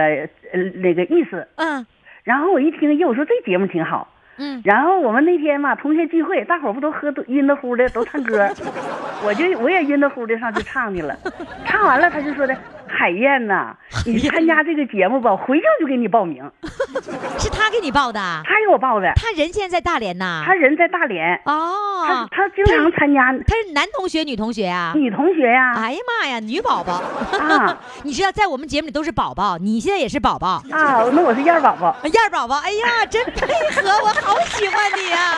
[0.52, 1.46] 呃那个意思。
[1.56, 1.84] 嗯
[2.22, 4.08] 然后我一听，哟，我说这节目挺好。
[4.38, 8.48] 嗯，然后我们那天嘛，同学聚会，大伙儿不都喝都晕得乎的，都唱歌，
[9.24, 11.16] 我就我也晕得乎的上去唱去了。
[11.64, 12.56] 唱完了，他就说的
[12.88, 13.74] 海燕呐，
[14.06, 16.42] 你参加这个节目吧，我回去就给你报名。
[17.38, 20.42] 是他给你报的， 他给我报的，他人现在在大连呐。
[20.46, 24.92] 他人在大连，哦，他他经常参加他是男同学女同学啊？
[24.94, 25.74] 女同学呀。
[25.76, 26.94] 哎呀妈呀，女宝宝
[27.38, 27.78] 啊！
[28.04, 31.94] 你知道，在我们节目里都是宝宝，你现在也是宝宝，啊，那我是燕儿宝宝。
[32.04, 32.56] 燕儿宝宝。
[32.56, 35.36] 哎呀，真配合，我好喜欢你呀、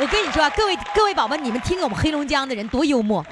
[0.00, 3.24] 我跟你说啊，各位各位宝宝，你们听我们黑龙江的人多幽默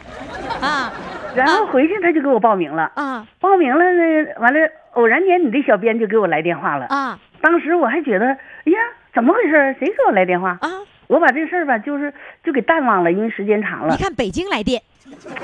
[0.61, 0.93] 啊
[1.35, 4.61] 然后回去他就给我报名了，啊报名了呢，完了
[4.95, 6.87] 偶然间你的小编就给我来电话了。
[6.87, 8.79] 啊当时我还觉得，哎呀，
[9.15, 9.77] 怎么回事？
[9.79, 10.57] 谁给我来电话？
[10.61, 10.69] 啊！
[11.09, 14.03] 我把这事儿吧，就是就给淡忘了，因为时间长了你。
[14.03, 14.81] 看北京来电，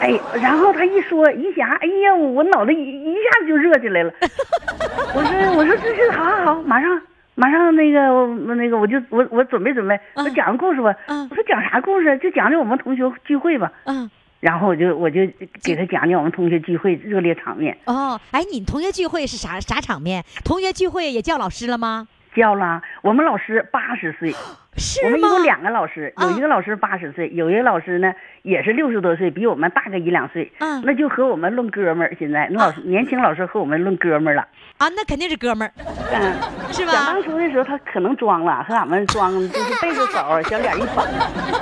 [0.00, 4.12] 哎，然后他一说一下，哎呀，我脑袋一一下子就热起来了。
[5.14, 7.00] 我说我说这是好好好，马上
[7.34, 10.92] 马上那个我那个我就我我准备准备，我讲个故事吧。
[11.06, 12.16] 嗯我说讲啥故事？
[12.18, 13.70] 就讲讲我们同学聚会吧。
[13.84, 14.10] 嗯
[14.42, 15.20] 然后我就我就
[15.62, 20.24] 给他讲讲我们同学聚会热烈场面，哦，哎，你同学聚会是啥啥场面？
[20.44, 22.08] 同学聚会也叫老师了吗？
[22.34, 24.34] 叫了我们老师八十岁，
[24.76, 25.04] 是？
[25.04, 28.12] 我们一共两个老师，啊有一个老师八十岁，有一个老师呢
[28.42, 32.14] 也是六十多岁，比我们大个一两岁，嗯那就和我们论哥们儿。
[32.18, 34.42] 现在那老师、年轻老师和我们论哥们儿了，
[34.78, 35.72] 啊，那肯定是哥们儿，
[36.12, 36.34] 嗯，
[36.72, 37.22] 是想吧当？
[37.22, 41.04] 初的时候，他可能装了，和俺们装就是背着手，小脸一绷。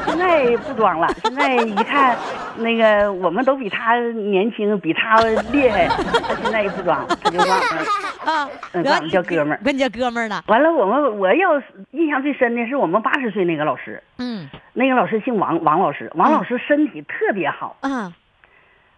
[0.06, 2.16] 现在不装了，现在一看，
[2.58, 5.16] 那个我们都比他年轻，比他
[5.52, 7.84] 厉害，他现在也不装，他就管我们。
[8.20, 10.44] 啊，嗯然后管我们叫哥们儿管你叫哥们儿了。
[10.46, 17.76] 完了，我们我要印象最深的是我们八十岁那个老师，嗯那个老师姓王，王老师，王老师身体特别好。
[17.82, 18.12] 嗯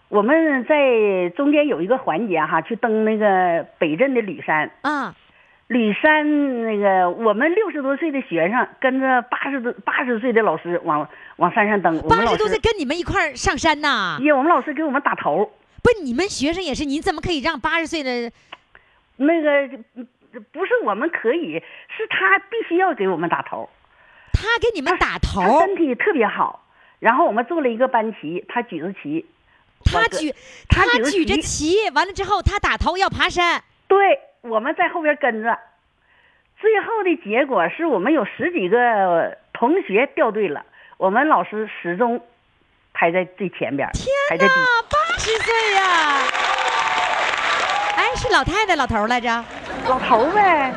[0.09, 4.71] 我们在中间有一个环节哈，去登那个北镇的吕山。
[4.83, 5.15] 啊
[5.69, 11.97] 吕山那个，我们六十多岁的学生跟着八十多八十岁的老师往往山上登。
[12.11, 14.19] 八十多岁，跟你们一块儿上山呐？
[14.21, 15.51] 耶我们老师给我们打头。
[15.83, 18.31] 不，你们学生也是，你怎么可以让八十岁的？
[19.17, 20.07] 那个嗯
[20.53, 21.55] 不是我们可以，
[21.89, 23.71] 是他必须要给我们打头。
[24.33, 26.64] 他给你们打头，他身体特别好。
[26.99, 29.26] 然后我们做了一个班旗，他举着旗，
[29.85, 30.35] 他举
[30.68, 33.62] 他举着旗旗，完了之后他打头要爬山。
[33.89, 35.59] 对，我们在后边跟着。
[36.61, 40.64] 最后的结果是我们有十几个同学掉队了，
[40.97, 42.24] 我们老师始终
[42.95, 43.89] 排在最前边，
[44.30, 44.57] 排在第一。
[44.57, 45.83] 啊，八十岁呀！
[47.97, 49.45] 哎，是老太太老头来着？
[49.89, 50.72] 老头呗，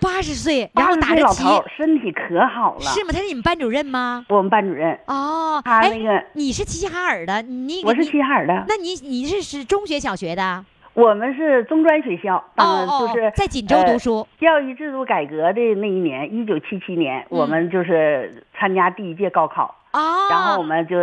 [0.00, 2.80] 八十岁，然后打着旗，头身体可好了。
[2.80, 3.10] 是吗？
[3.12, 4.24] 他是你们班主任吗？
[4.28, 10.64] 我们班主任，哦，哎他那个你是齐齐哈尔的，你我是齐齐哈尔的，那你你是是中学小学的？
[10.94, 20.96] 我们是中专学校，哦哦就是在锦州读书呃教育制度改革的那一年，一九七七年，我们就是参加第一届高考，哦，然后我们就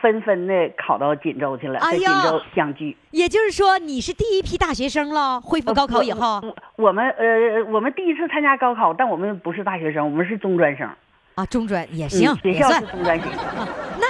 [0.00, 2.96] 纷纷的考到锦州去了，在锦州相聚。
[3.10, 10.88] 也就是说你是第一批大学生了，恢复高考以后我我们呃，我们第一次参加高考，但我们不是大学生，我们是中专生。
[11.34, 12.86] 啊，中专也嗯行，学校是。
[12.86, 13.38] 中专学校。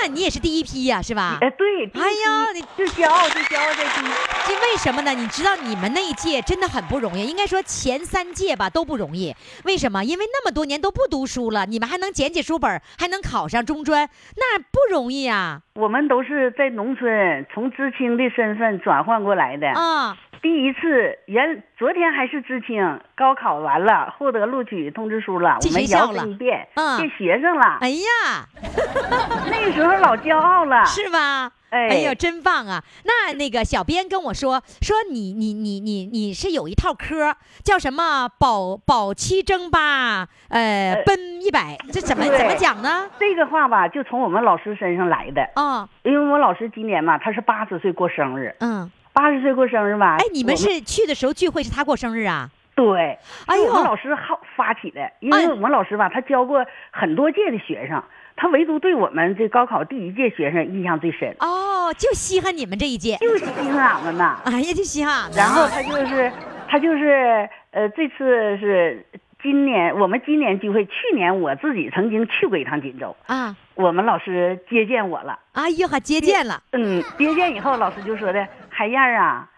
[0.07, 1.39] 那你也是第一批呀，是吧？
[1.41, 4.11] 哎，对，哎呀你就骄傲，就骄傲在第一。
[4.47, 5.11] 这为什么呢？
[5.11, 9.35] 你知道你们那一届真的很不容易，应该说前三届吧都不容易。
[9.65, 10.05] 为什么？
[10.05, 15.63] 因为那么多年都不读书了，你们还能捡起书本，还能考上中专，那不容易啊！
[15.75, 19.69] 我们都是在农村从知青的身份转换过来的。
[19.71, 27.79] 啊，第一次原昨天还是知青，高考完了，获得录取通知书了，进我们摇了身一变，嗯变学生了。
[27.81, 28.47] 哎呀，
[29.51, 30.85] 那个时候老骄傲了。
[30.85, 31.51] 是吧？
[31.71, 32.83] 哎哎呦，真棒啊！
[33.05, 43.11] 那那个小编跟我说说你你你你你是有一套科叫什么保保七争八，呃，奔一百，这怎么怎么讲呢？
[43.19, 45.43] 这个话吧，就从我们老师身上来的。
[45.57, 50.17] 啊，因为我老师今年嘛，他是八十岁过生日，嗯，八十岁过生日吧。
[50.19, 52.51] 哎，你们是去的时候聚会是他过生日啊？
[52.75, 58.03] 对，哎呦我们老师好发起的，因为哎我们老师吧，他教过很多届的学生，
[58.37, 63.17] 他唯独对我们这高考第一届学生印象最深，哦，就稀罕你们这一届。
[63.17, 64.39] 就稀罕俺们呐。
[64.45, 65.39] 哎呀，就稀罕俺们。
[65.39, 66.33] 然后他就是
[66.69, 69.07] 他就是呃，这次是
[69.43, 75.39] 今年我们今年聚会，去年我自己曾经去过一趟锦州，啊，我们老师接见我了。
[75.53, 76.63] 哎呦，还接见了。
[76.73, 78.47] 嗯，接见以后，老师就说的
[78.77, 79.49] ：“海燕儿啊，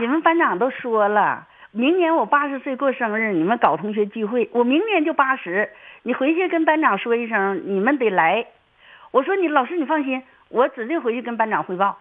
[0.00, 5.68] 你们班长都说了，明年我八十岁过生日，你们搞同学聚会，我明年就八十，
[6.02, 8.46] 你回去跟班长说一声，你们得来。”
[9.12, 11.98] 我说：“你老师你放心，我指定回去跟班长汇报。”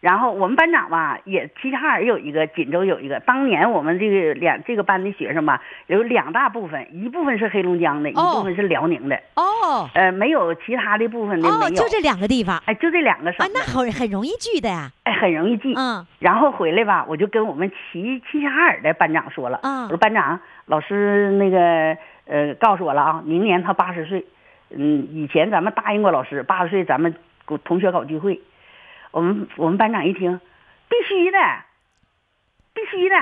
[0.00, 3.18] 然后我们班长吧，也齐齐哈尔有一个，锦州有一个。
[3.20, 9.88] 当年我们这个两这个班的学生吧，有两大部分，一部分是黑龙江的，一哦部分是辽宁的，哦。
[9.94, 11.70] 呃，没有其他的部分的哦，没有。
[11.70, 12.62] 就这两个地方。
[12.66, 13.44] 哎，就这两个省。
[13.44, 14.90] 啊，那很很容易聚的呀。
[15.04, 15.72] 哎，很容易聚。
[15.74, 16.06] 嗯。
[16.18, 19.84] 然后回来吧，我就跟我们齐齐齐哈尔的班长说了，嗯。
[19.84, 24.24] 我说班长，老师那个呃告诉我了啊，明年他八十岁，
[24.70, 28.40] 嗯，以前咱们答应过老师，八十岁咱们搞同学搞聚会，
[29.16, 30.38] 我们我们班长一听，
[30.90, 31.38] 必须的，
[32.74, 33.14] 必须的，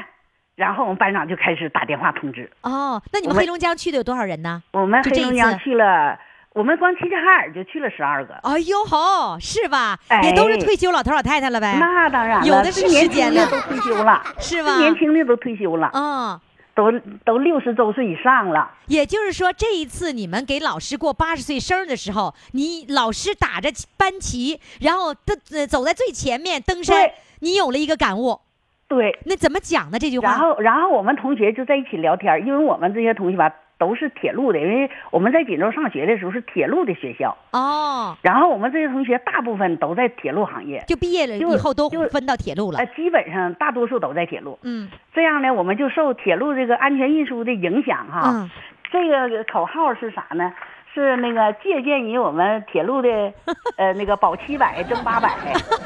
[0.56, 4.60] 然后我们班长就开始打电话通知，哦，那你们黑龙江去的有多少人呢？
[4.72, 6.18] 我们黑龙江去了，
[6.52, 9.96] 我们光齐齐哈尔就去了十二个，哎呦吼，是吧？
[10.08, 11.76] 哎也都是退休老头老太太了呗。
[11.78, 15.92] 那当然了，有的是年时间了轻的都退休了，是吧年轻的都退休了。
[15.94, 16.40] 嗯，
[16.74, 16.90] 都
[17.24, 27.10] 都六十周岁以上了，也就是说，这一次你们给老师过八十岁生日的时候，你老师打着班旗，然后登呃走在最前面登山，
[27.40, 28.40] 你有了一个感悟。
[28.88, 29.18] 对。
[29.24, 29.98] 那怎么讲呢？
[29.98, 30.28] 这句话？
[30.28, 42.86] 然后，然后我们同学就在一起聊天，因为我们这些同学吧都是铁路的，因为我们在锦州上学的时候是铁路的学校，哦，然后我们这些同学大部分都在铁路行业，就毕业了以后都就分到铁路了呃，。
[42.94, 44.58] 基本上大多数都在铁路。
[44.62, 48.30] 嗯这样呢，我们就受铁路这个安全运输的影响哈。
[48.32, 48.50] 嗯
[48.92, 50.52] 这个口号是啥呢？
[50.94, 53.08] 是那个借鉴于我们铁路的，
[53.76, 55.28] 呃，那个保七百争八百，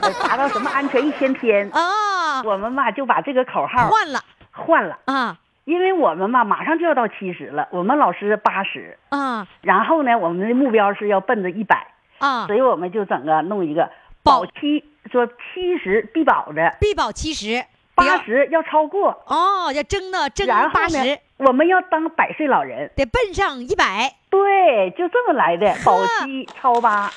[0.02, 1.66] 呃达到什么安全一千天。
[1.70, 4.20] 啊，我们吧就把这个口号换了
[4.52, 11.86] 换了，啊因为我们嘛马上就要到七十了，我们老师八十，啊然后呢，我们的目标是要奔着一百，
[12.20, 12.56] 啊所！
[12.56, 13.90] 以我们就整个弄一个
[14.22, 17.62] 保保七，说七十必保的，必保七十，
[17.94, 22.90] 八十要超过，哦，要争呢，争八十，，我们要当百岁老人。
[22.96, 24.14] 得奔上一百。
[24.30, 27.12] 对，就这么来的，保七超八。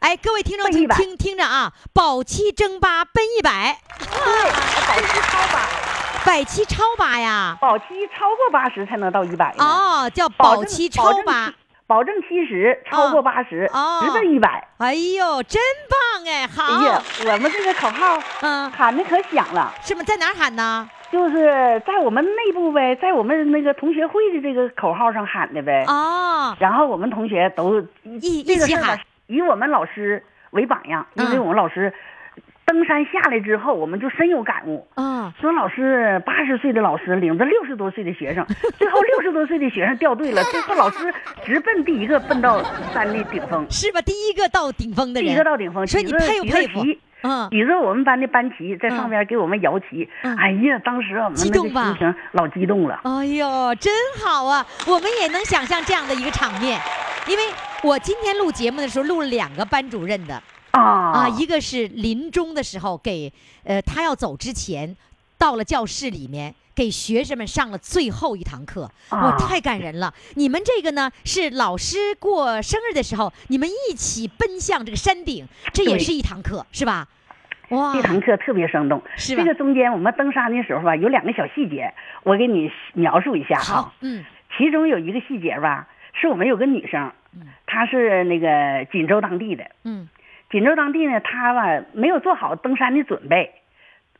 [0.00, 5.87] 哎，各位听众奔100听听听着啊，保七争八奔一百，对，保七超八，
[6.24, 7.56] 百七超八呀！
[7.60, 9.64] 保七超过八十才能到一百呢。
[9.64, 11.54] 哦，叫保七超八七。
[11.86, 14.68] 保证七十，超过八十，哦直奔一百。
[14.76, 16.46] 哎呦，真棒哎！
[16.46, 17.02] 好，哎呀，
[17.32, 20.02] 我们这个口号嗯，喊的可响了，是吗？
[20.06, 20.86] 在哪喊呢？
[21.10, 25.82] 就是在我们内部呗，在我们那个同学会的这个口号上喊的呗。
[25.88, 31.90] 哦，然后我们同学都一一起喊，以我们老师为榜样，因为嗯我们老师
[32.68, 34.86] 登山下来之后，我们就深有感悟。
[34.96, 38.44] 嗯，说老师八十岁的老师领着六十多岁的学生，
[38.76, 41.12] 最后六十多岁的学生掉队了，最后老师
[41.42, 42.62] 直奔第一个奔到
[42.92, 44.02] 山的顶峰，是吧？
[44.02, 46.84] 第一个到顶峰的人第，一个到顶峰，所以你举着佩不佩服。
[47.22, 53.00] 嗯，举着我们班的班旗在上边给我们摇旗，嗯哎呀，当时我们那个激动吧心情老激动了。
[53.02, 53.92] 哎呦，真
[54.22, 54.64] 好啊！
[54.86, 56.78] 我们也能想象这样的一个场面，
[57.26, 57.42] 因为
[57.82, 60.40] 我今天录节目的时候录了两个班主任的
[60.78, 63.32] 啊啊，一个是临终的时候给
[63.64, 64.96] 呃他要走之前，
[65.36, 66.54] 到了教室里面。
[66.78, 70.14] 给学生们上了最后一堂课，哇，啊太感人了！
[70.36, 77.08] 你们这个呢是老师过生日的时候，你们一起奔向这个山顶，这也是一堂课，是吧？
[77.70, 84.24] 哇，这堂课特别生动，是吧这个中间我们登山的时候吧，有两个小细节，我给你描述一下好啊。，嗯
[84.56, 87.10] 其中有一个细节吧，是我们有个女生，
[87.66, 90.08] 她是那个锦州当地的，嗯
[90.50, 93.50] 锦州当地呢，他吧没有做好登山的准备，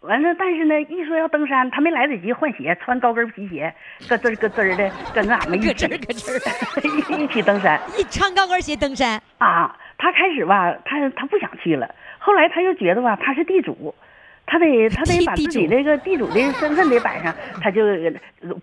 [0.01, 3.75] 完了，但是呢，一说要登山，他没来得及换鞋，穿高跟皮鞋，
[4.09, 9.77] 咯吱儿咯吱儿的跟着俺们一起咯吱咯吱的一起登山一穿高跟鞋登山，啊。
[10.01, 13.93] 他开始吧，他他不想去了，后来他又觉得吧，他是地主。
[14.47, 17.83] 他得， 他得把自己那个地主的身份得摆上， 他就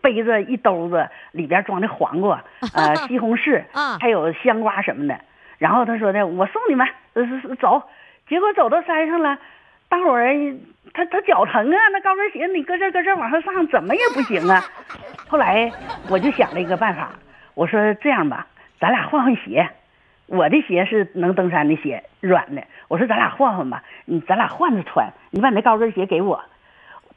[0.01, 2.41] 背着一兜子，里边装的黄瓜、
[2.73, 5.19] 呃 西红柿啊，还有香瓜什么的。
[5.57, 7.25] 然后他说的，我送你们，呃
[7.55, 7.83] 走。
[8.27, 9.37] 结果走到山上了，
[9.87, 10.33] 大伙儿
[10.93, 14.63] 他他脚疼啊，那高跟鞋你搁这搁这往上上，怎么也不行啊。
[15.27, 15.71] 后来
[16.09, 17.11] 我就想了一个办法，
[17.53, 18.47] 我说这样吧，
[18.79, 19.69] 咱俩换换鞋。
[20.27, 22.63] 我的鞋是能登山的鞋，软的。
[22.87, 25.13] 我说咱俩换换吧，你咱俩换着穿。
[25.29, 26.43] 你把你那高跟鞋给我，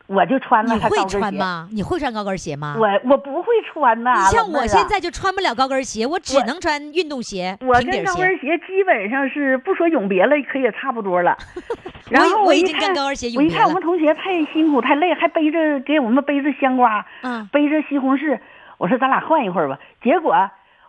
[0.09, 0.99] 我就穿了你会。
[1.07, 1.69] 穿吗？
[1.71, 2.75] 你会穿高跟鞋吗？
[2.79, 8.59] 我我不会穿呐、你像我现在就穿不了高跟鞋，我只能穿运动鞋、我跟高跟鞋。
[8.67, 11.37] 基本上是不说永别了，可也差不多了。
[12.11, 18.39] 然后我一看高跟鞋永别了我一看我们同学太辛苦太累，还背着给我们背着香瓜，嗯背着西红柿。
[18.79, 19.79] 我说咱俩换一会儿吧。
[20.03, 20.35] 结果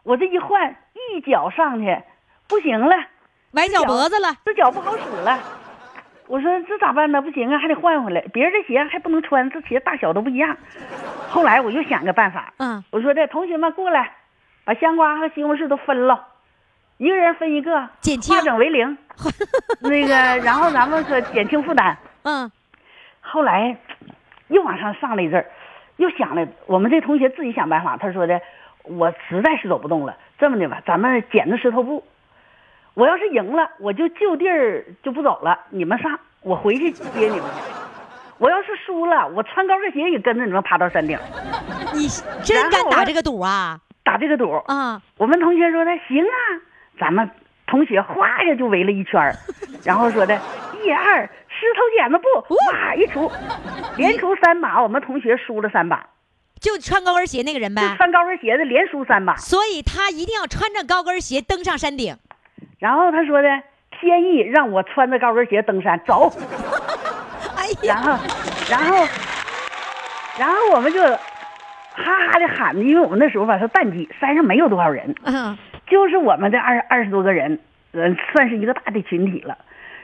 [0.03, 0.75] 我这一换，
[1.13, 2.01] 一脚上去，
[2.47, 2.95] 不行了，
[3.51, 5.37] 崴脚脖子了，这脚不好使了。
[6.29, 7.19] 我说这咋办呢？
[7.23, 8.21] 不行啊，还得换回来。
[8.31, 10.55] 别人的鞋还不能穿，这鞋大小都不一样。
[11.27, 14.11] 后来我又想个办法，嗯，我说的同学们过来，
[14.63, 16.27] 把香瓜和西红柿都分了，
[16.97, 18.95] 一个人分一个，减轻化整为零。
[19.81, 20.13] 那个，
[20.43, 21.97] 然后咱们可减轻负担。
[22.21, 22.51] 嗯，
[23.21, 23.75] 后来
[24.49, 25.47] 又往上上了一阵儿，
[25.97, 27.97] 又想了，我们这同学自己想办法。
[27.97, 28.39] 他说的，
[28.83, 32.03] 我实在是走不动了，这么的吧，咱们捡个石头布。
[32.93, 37.73] 我要是赢了，我就就地儿就不走了，你们上，我回去接你们去。
[38.37, 41.17] 我要是输了，我穿高跟鞋也跟着你们爬到山顶，
[41.93, 42.07] 你
[42.43, 43.79] 真敢打这个赌啊？
[44.03, 44.51] 打这个赌。
[44.67, 46.35] 啊，我们同学说的行啊，
[46.99, 47.29] 咱们
[47.67, 49.35] 同学哗一下就围了一圈儿，
[49.83, 50.33] 然后说的
[50.83, 53.29] 一二石头剪子布，哇一出，
[53.97, 56.07] 连出三把，我们同学输了三把，
[56.61, 57.95] 就穿高跟鞋那个人就呗。
[57.97, 59.35] 穿高跟鞋的连输三把。
[59.35, 62.15] 所以他一定要穿着高跟鞋登上山顶。
[62.79, 63.49] 然后他说的
[63.99, 66.31] 天意让我穿着高跟鞋登山走，
[67.55, 68.19] 哎呀，
[68.69, 69.07] 然后，然后，
[70.39, 71.17] 然后我们就哈
[72.31, 75.57] 哈的喊，因为我们那时候吧是淡季，山上没有多少人，嗯，
[75.87, 77.59] 就是我们这二二十多个人，
[77.91, 79.57] 嗯，算是一个大的群体了。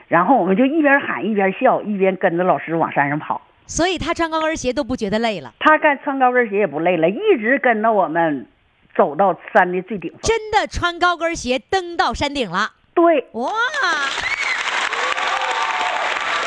[0.08, 3.40] 然后我们就一边喊一边笑，一边跟着老师往山上跑。
[3.66, 8.46] 所以他穿高跟鞋都不觉得累了，他干穿高跟鞋也不累了，一直跟着我们
[8.96, 10.20] 走到山的最顶峰。
[10.22, 12.72] 真的穿高跟鞋登到山顶了。
[12.94, 13.50] 对，哇！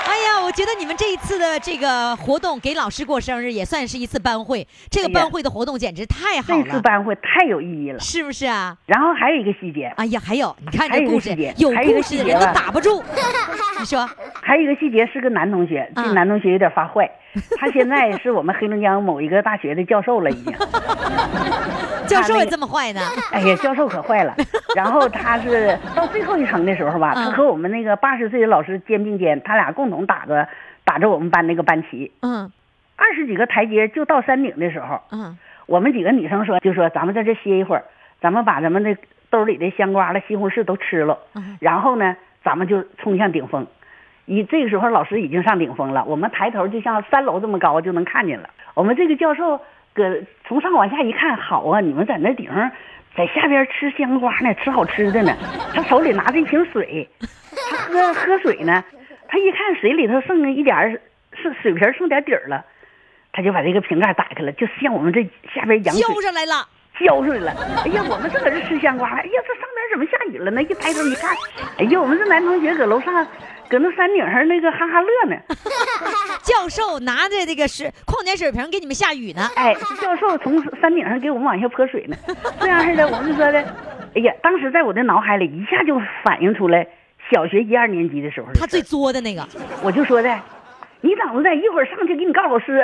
[0.07, 4.67] 哎呀，我我觉得你们这一次的这个活动给老师过生日，也算是一次班会。
[4.89, 7.99] 这个班会的活动简直太好了，这次班会太有意义了。
[7.99, 8.75] 是不是啊？
[8.87, 13.03] 然后还有一个细节，哎呀，还有，你看这故事，有有故事的人都打不住。
[13.79, 14.09] 你说，
[14.41, 17.07] 还有一个细节是个男同学，这个男同学有点发坏，
[17.57, 20.53] 他现在是我们黑龙江某一个大学的教授了，已经。
[22.07, 23.01] 教授也这么坏呢？
[23.31, 24.35] 哎呀，教授可坏了。
[24.75, 30.47] 然后他是到最后一层的时候吧，嗯他和我们那个八十岁的老师肩并肩，他俩共同打着
[30.83, 32.11] 打着我们班那个班旗。
[32.21, 32.51] 嗯
[32.95, 37.83] 二十几个台阶就到山顶的时候，嗯我们几个女生说，就说咱们在这歇一会儿，
[38.21, 38.97] 咱们把咱们的
[39.29, 43.67] 兜里的香瓜了、西红柿都吃了，嗯然后呢，咱们就冲向顶峰。
[44.29, 48.47] 一这个时候，老师已经上顶峰了，我们抬头就像三楼这么高就能看见了。
[48.75, 49.59] 我们这个教授
[49.91, 50.03] 搁
[50.47, 52.69] 从上往下一看，好啊，你们在那顶上，
[53.17, 55.35] 在下边吃香瓜呢，吃好吃的呢。
[55.73, 57.09] 他手里拿着一瓶水，
[57.71, 58.83] 他喝喝水呢，
[59.27, 61.01] 他一看水里头剩一点儿
[61.33, 62.63] 是水瓶剩点底儿了，
[63.33, 65.23] 他就把这个瓶盖打开了，就像我们这
[65.55, 66.67] 下边扬水浇上来了。
[66.99, 67.53] 浇出来了。
[67.83, 70.61] 哎呀，我们这搁这吃香瓜，哎呀，这上边怎么下雨了呢？
[70.61, 71.35] 一抬头一看，
[71.79, 73.25] 哎呀，我们这男同学搁楼上，
[73.69, 75.37] 搁那山顶上那个哈哈乐呢。
[76.41, 79.47] 教授拿着这个水矿泉水瓶给你们下雨呢。
[79.55, 82.17] 哎，教授从山顶上给我们往下泼水呢。
[82.59, 83.59] 这样式的，我们就说的，
[84.15, 86.87] 哎呀，当时在我的脑海里一下就反映出来
[87.31, 88.53] 小学一二年级的时候的。
[88.59, 89.47] 他最作的那个，
[89.83, 90.39] 我就说的，
[91.01, 92.83] 你等着的，一会儿上去给你告老师。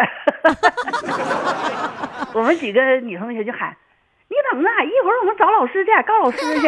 [2.34, 3.76] 我们几个女同学就喊，
[4.30, 6.68] 你等着，一会儿我们找老师去，告老师去。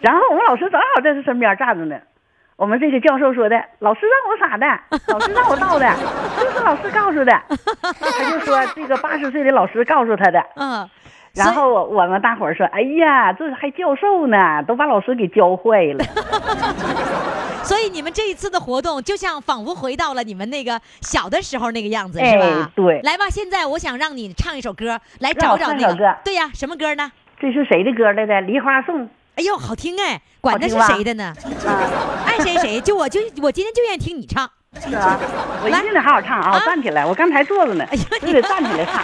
[0.00, 1.96] 然后我们老师正好在他身边站着呢。
[2.62, 4.66] 我们这个教授说的，老师让我撒的，
[5.12, 5.92] 老师让我倒的，
[6.40, 7.32] 就是老师告诉的。
[7.98, 10.40] 他就说这个八十岁的老师告诉他的。
[10.54, 10.88] 嗯，
[11.34, 16.04] 然后我我们大伙儿说，哎呀，这还教授呢，都把老师给教坏了。
[17.66, 22.70] 所以你们这一次的活动，就像仿佛回到了你们那个小的时候那个样子，哎是吧？
[22.76, 25.96] 对来吧，现在我想让你唱一首歌，来找找那个。
[25.96, 27.10] 歌对呀，什么歌呢？
[27.40, 28.34] 这是谁的歌来的？
[28.44, 29.00] 《梨花颂》
[29.36, 31.32] 哎呦，好听哎，管他是谁的呢？
[31.66, 32.24] 啊。
[32.26, 34.50] 爱谁谁，就我就我今天就愿意听你唱。
[34.80, 35.18] 是啊，
[35.62, 36.50] 我一定得好好唱啊！
[36.50, 39.02] 啊我站起来，我刚才坐着呢，哎呀我得站起来唱。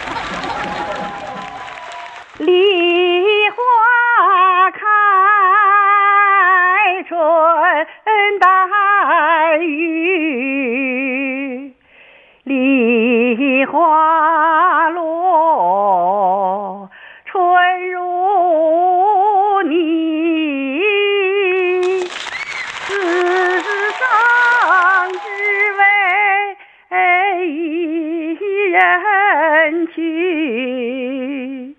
[2.39, 4.79] 梨花开，
[7.09, 7.19] 春
[8.39, 8.47] 带
[9.59, 9.75] 雨，
[12.45, 13.77] 梨花
[29.87, 31.77] 去，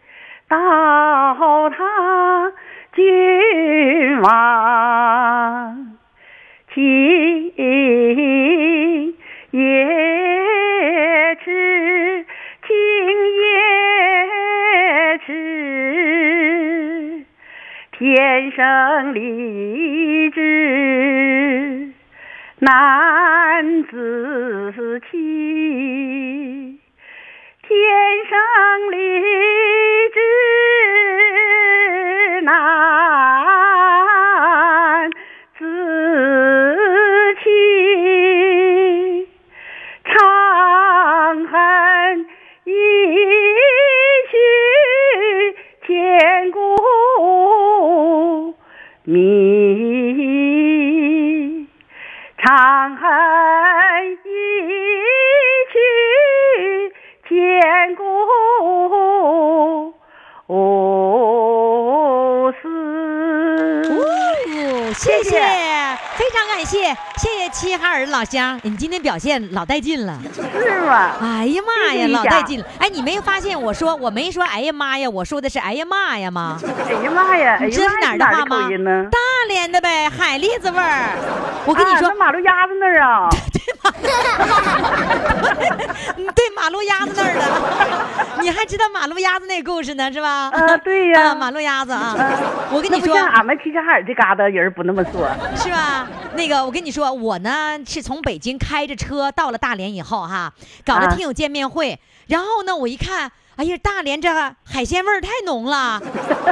[0.48, 2.52] 到他
[2.96, 4.69] 今晚
[69.10, 70.20] 表现老带劲了。
[70.36, 70.42] 是
[70.86, 71.14] 吗？
[71.20, 72.66] 哎呀妈呀，老带劲了！
[72.78, 76.60] 哎，你没发现我说我没说哎呀妈呀，我说的是哎呀妈呀吗？
[76.88, 77.58] 哎呀妈呀！
[77.60, 78.70] 哎你知道是哪儿的话吗？
[79.10, 81.18] 大连的呗，海蛎子味儿。
[81.66, 83.28] 我跟你说啊，马路牙子那儿啊。
[86.56, 90.50] 马路鸭子那儿了， 你还知道马路鸭子那故事呢，是吧？
[90.50, 92.16] 啊对呀啊马路鸭子啊，
[92.72, 95.30] 我跟你说，像俺们齐齐哈尔这嘎达人不那么说。
[95.56, 96.08] 是吧？
[96.36, 100.52] 那个，我跟你说，我呢是从北京开着车到了大连以后哈，
[100.86, 103.32] 搞了啊听友见面会，然后呢，我一看。
[103.60, 104.30] 哎呀，大连这
[104.64, 106.02] 海鲜味儿太浓了，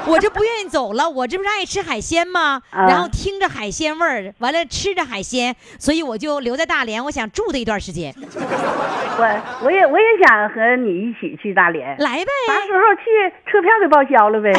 [0.07, 1.09] 我这不愿意走了。
[1.09, 2.61] 我这不是爱吃海鲜吗？
[2.69, 8.13] 啊然后听着海鲜味儿，完了吃着海鲜，所以我就留在大连，我想住它一段时间。
[8.19, 13.01] 我我也我也想和你一起去大连，来呗，啥时候去
[13.49, 14.51] 车票给报销了呗？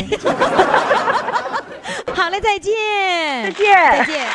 [2.16, 2.74] 好嘞，再见，
[3.44, 4.26] 再见再见。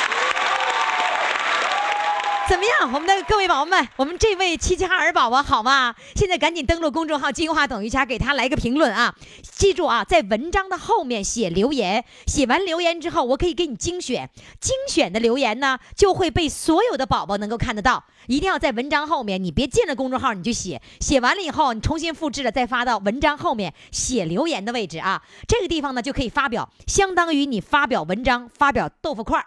[2.50, 5.96] 怎么样，我们的各位宝宝们，我们这位齐齐哈尔宝宝好吗？
[6.14, 9.16] 现在赶紧登录公众号“金话等于家”，给他来个评论啊！
[9.56, 14.30] 记住啊，在文章的后面写留言，写完留言之后，我可以给你精选，
[14.60, 18.04] 精选的留言呢就会被所有的宝宝能够看得到。
[18.28, 29.46] 一定要在文章后面，你别进了公众号你就写，写完了以后你重新复制了再发到文章后面写留言的位置啊，这个地方呢就可以发表，相当于你发表文章，发表豆腐块。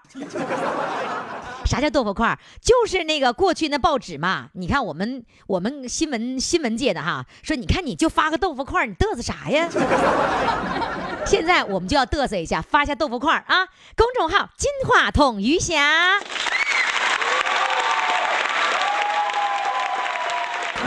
[1.66, 2.38] 啥叫豆腐块？
[2.62, 4.48] 就是那个过去那报纸嘛。
[4.52, 9.68] 你看我们我们新闻新闻界的哈，说你看你就发个豆腐块，你嘚瑟啥呀？
[11.26, 13.66] 现在我们就要嘚瑟一下，发一下豆腐块啊！
[13.96, 16.20] 公众号“金话筒余霞”。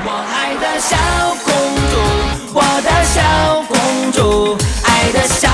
[0.02, 0.96] 我爱的小
[1.44, 1.52] 公
[1.92, 1.98] 主，
[2.58, 3.20] 我的小
[3.68, 3.78] 公
[4.14, 5.49] 主，爱的小